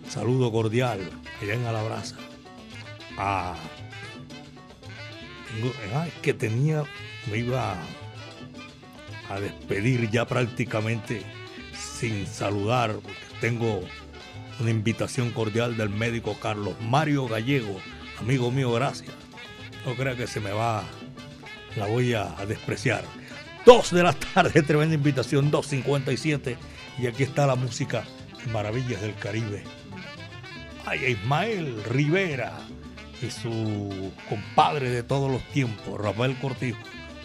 Saludo 0.08 0.52
cordial 0.52 1.00
allá 1.42 1.54
en 1.54 1.66
Alabraza. 1.66 2.16
A 3.18 3.54
tengo- 5.54 5.72
ah, 5.94 6.06
que 6.22 6.34
tenía, 6.34 6.84
me 7.30 7.38
iba 7.38 7.76
a 9.28 9.40
despedir 9.40 10.10
ya 10.10 10.26
prácticamente 10.26 11.22
sin 11.74 12.26
saludar, 12.26 12.92
porque 12.94 13.18
tengo 13.40 13.80
una 14.60 14.70
invitación 14.70 15.30
cordial 15.32 15.76
del 15.76 15.88
médico 15.90 16.36
Carlos 16.40 16.74
Mario 16.80 17.26
Gallego, 17.26 17.80
amigo 18.20 18.50
mío, 18.50 18.70
gracias. 18.72 19.10
No 19.84 19.94
crea 19.94 20.16
que 20.16 20.26
se 20.26 20.40
me 20.40 20.50
va, 20.52 20.84
la 21.76 21.86
voy 21.86 22.14
a, 22.14 22.38
a 22.38 22.46
despreciar. 22.46 23.04
Dos 23.64 23.90
de 23.92 24.02
la 24.02 24.12
tarde, 24.12 24.62
tremenda 24.66 24.94
invitación, 24.94 25.50
2.57, 25.50 26.56
y 26.98 27.06
aquí 27.06 27.22
está 27.22 27.46
la 27.46 27.56
música 27.56 28.04
Maravillas 28.52 29.00
del 29.00 29.14
Caribe. 29.14 29.64
Ay, 30.84 31.04
Ismael 31.06 31.82
Rivera 31.84 32.58
y 33.20 33.30
su 33.30 34.12
compadre 34.28 34.90
de 34.90 35.02
todos 35.02 35.30
los 35.30 35.42
tiempos, 35.50 36.00
Rafael 36.00 36.36
Cortijo. 36.38 36.78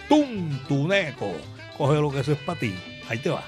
Tuntuneco, 0.09 1.31
coge 1.77 2.01
lo 2.01 2.11
que 2.11 2.21
eso 2.21 2.31
es 2.33 2.39
para 2.39 2.59
ti. 2.59 2.75
Ahí 3.07 3.19
te 3.19 3.29
va. 3.29 3.43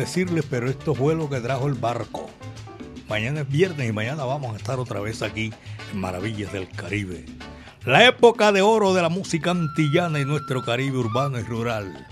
Decirles, 0.00 0.44
pero 0.48 0.68
esto 0.68 0.94
fue 0.94 1.14
lo 1.14 1.28
que 1.28 1.40
trajo 1.40 1.68
el 1.68 1.74
barco. 1.74 2.28
Mañana 3.08 3.40
es 3.40 3.48
viernes 3.48 3.88
y 3.88 3.92
mañana 3.92 4.24
vamos 4.24 4.54
a 4.54 4.56
estar 4.56 4.78
otra 4.78 5.00
vez 5.00 5.22
aquí 5.22 5.52
en 5.92 6.00
Maravillas 6.00 6.52
del 6.52 6.68
Caribe. 6.68 7.26
La 7.84 8.06
época 8.06 8.52
de 8.52 8.62
oro 8.62 8.94
de 8.94 9.02
la 9.02 9.08
música 9.08 9.50
antillana 9.50 10.20
y 10.20 10.24
nuestro 10.24 10.62
Caribe 10.62 10.98
urbano 10.98 11.38
y 11.38 11.42
rural. 11.42 12.06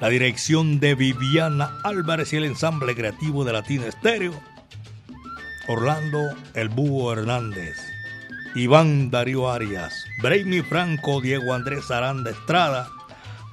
La 0.00 0.08
dirección 0.08 0.80
de 0.80 0.94
Viviana 0.94 1.78
Álvarez 1.82 2.32
y 2.32 2.36
el 2.36 2.44
ensamble 2.44 2.94
creativo 2.94 3.44
de 3.44 3.52
Latina 3.52 3.86
Estéreo. 3.86 4.32
Orlando 5.66 6.18
El 6.54 6.68
Búho 6.68 7.12
Hernández. 7.12 7.76
Iván 8.54 9.10
Darío 9.10 9.50
Arias. 9.50 10.04
Brainy 10.22 10.62
Franco, 10.62 11.20
Diego 11.20 11.52
Andrés 11.52 11.90
Aranda 11.90 12.30
Estrada. 12.30 12.88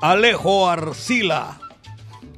Alejo 0.02 0.70
Arcila. 0.70 1.60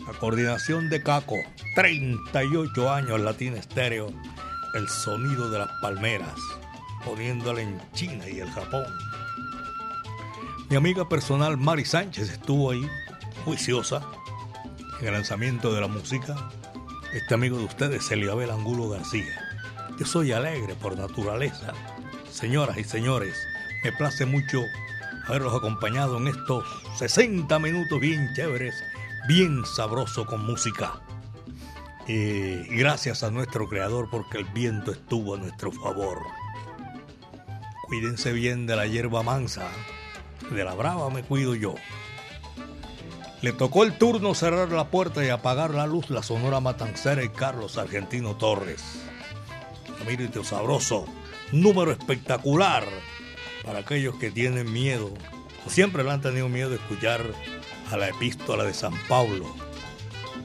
La 0.07 0.13
coordinación 0.13 0.89
de 0.89 1.03
Caco, 1.03 1.35
38 1.75 2.89
años 2.89 3.19
Latina 3.19 3.57
Estéreo, 3.57 4.07
el 4.73 4.87
sonido 4.87 5.49
de 5.49 5.59
las 5.59 5.69
palmeras, 5.81 6.39
poniéndole 7.03 7.63
en 7.63 7.81
China 7.93 8.23
y 8.29 8.39
el 8.39 8.49
Japón. 8.51 8.85
Mi 10.69 10.77
amiga 10.77 11.09
personal 11.09 11.57
Mari 11.57 11.83
Sánchez 11.83 12.29
estuvo 12.29 12.71
ahí, 12.71 12.89
juiciosa, 13.43 14.01
en 15.01 15.07
el 15.07 15.13
lanzamiento 15.13 15.73
de 15.73 15.81
la 15.81 15.87
música, 15.87 16.37
este 17.13 17.33
amigo 17.33 17.57
de 17.57 17.65
ustedes, 17.65 18.09
Eliabel 18.09 18.49
Angulo 18.49 18.89
García. 18.89 19.47
Yo 19.99 20.05
soy 20.05 20.31
alegre 20.31 20.75
por 20.75 20.97
naturaleza. 20.97 21.73
Señoras 22.31 22.77
y 22.77 22.85
señores, 22.85 23.35
me 23.83 23.91
place 23.91 24.25
mucho 24.25 24.61
haberlos 25.27 25.53
acompañado 25.53 26.17
en 26.17 26.27
estos 26.27 26.63
60 26.97 27.59
minutos 27.59 27.99
bien 27.99 28.33
chéveres, 28.33 28.73
bien 29.27 29.65
sabroso 29.65 30.25
con 30.25 30.45
música. 30.45 31.01
Eh, 32.07 32.65
gracias 32.69 33.23
a 33.23 33.29
nuestro 33.29 33.67
creador 33.67 34.09
porque 34.09 34.37
el 34.37 34.45
viento 34.45 34.91
estuvo 34.91 35.35
a 35.35 35.37
nuestro 35.37 35.73
favor. 35.73 36.19
Cuídense 37.83 38.31
bien 38.31 38.65
de 38.65 38.77
la 38.77 38.87
hierba 38.87 39.23
mansa, 39.23 39.67
de 40.49 40.63
la 40.63 40.73
brava 40.73 41.09
me 41.09 41.23
cuido 41.23 41.55
yo. 41.55 41.75
Le 43.41 43.51
tocó 43.51 43.83
el 43.83 43.97
turno 43.97 44.33
cerrar 44.33 44.71
la 44.71 44.89
puerta 44.89 45.25
y 45.25 45.29
apagar 45.29 45.71
la 45.71 45.85
luz 45.85 46.09
la 46.09 46.23
Sonora 46.23 46.61
Matancera 46.61 47.21
y 47.23 47.29
Carlos 47.29 47.77
Argentino 47.77 48.37
Torres. 48.37 49.01
Mírate 50.07 50.41
sabroso, 50.45 51.05
número 51.51 51.91
espectacular 51.91 52.85
para 53.65 53.79
aquellos 53.79 54.15
que 54.15 54.31
tienen 54.31 54.71
miedo 54.71 55.11
o 55.65 55.69
siempre 55.69 56.05
le 56.05 56.11
han 56.11 56.21
tenido 56.21 56.47
miedo 56.47 56.69
de 56.69 56.77
escuchar 56.77 57.21
a 57.91 57.97
la 57.97 58.09
epístola 58.09 58.63
de 58.63 58.73
San 58.73 58.93
Pablo. 59.07 59.45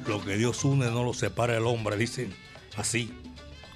Lo 0.07 0.23
que 0.25 0.37
Dios 0.37 0.65
une 0.65 0.91
no 0.91 1.05
lo 1.05 1.15
separa 1.15 1.57
el 1.57 1.67
hombre, 1.67 1.97
dicen 1.97 2.35
así, 2.77 3.13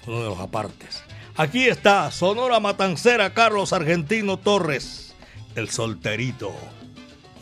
uno 0.05 0.21
de 0.21 0.29
los 0.29 0.39
apartes. 0.39 1.03
Aquí 1.35 1.67
está 1.67 2.09
Sonora 2.11 2.59
Matancera 2.59 3.33
Carlos 3.33 3.71
Argentino 3.73 4.37
Torres, 4.37 5.13
el 5.55 5.69
solterito. 5.69 6.53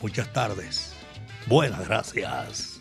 Muchas 0.02 0.32
tardes. 0.32 0.94
Buenas 1.46 1.86
gracias. 1.86 2.80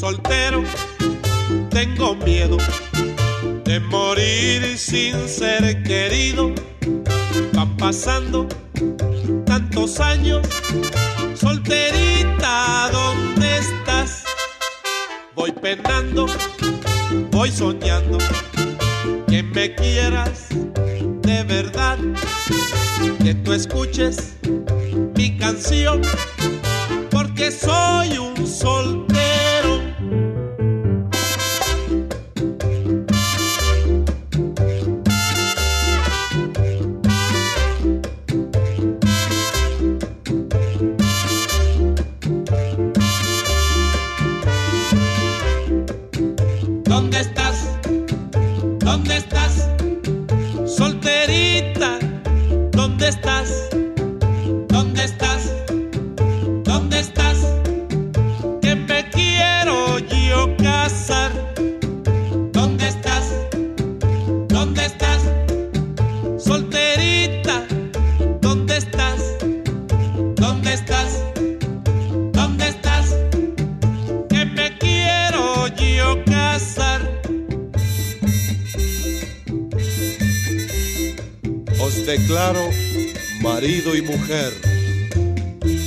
Soltero, 0.00 0.64
tengo 1.68 2.14
miedo 2.14 2.56
de 3.64 3.78
morir 3.80 4.78
sin 4.78 5.28
ser 5.28 5.82
querido. 5.82 6.54
Van 7.52 7.76
pasando 7.76 8.48
tantos 9.44 10.00
años, 10.00 10.40
solterita, 11.34 12.88
¿dónde 12.90 13.58
estás? 13.58 14.24
Voy 15.34 15.52
penando, 15.52 16.26
voy 17.30 17.50
soñando 17.50 18.16
que 19.28 19.42
me 19.42 19.74
quieras 19.74 20.46
de 21.20 21.44
verdad, 21.44 21.98
que 23.22 23.34
tú 23.34 23.52
escuches 23.52 24.36
mi 25.14 25.36
canción, 25.36 26.00
porque 27.10 27.50
soy 27.50 28.16
un 28.16 28.46
soltero. 28.46 29.09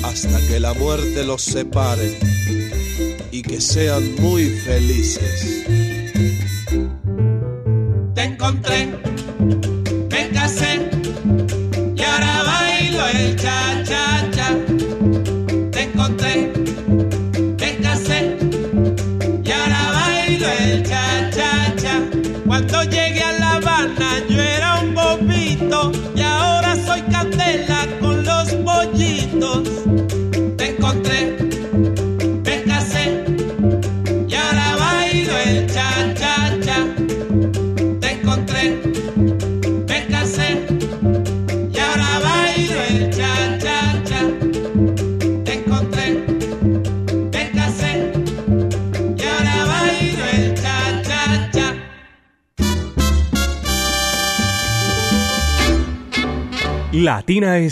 Hasta 0.04 0.38
que 0.48 0.60
la 0.60 0.74
muerte 0.74 1.24
los 1.24 1.42
separe 1.42 2.18
y 3.32 3.42
que 3.42 3.62
sean 3.62 4.16
muy 4.20 4.50
felices. 4.50 5.66
Te 8.14 8.24
encontré, 8.24 8.90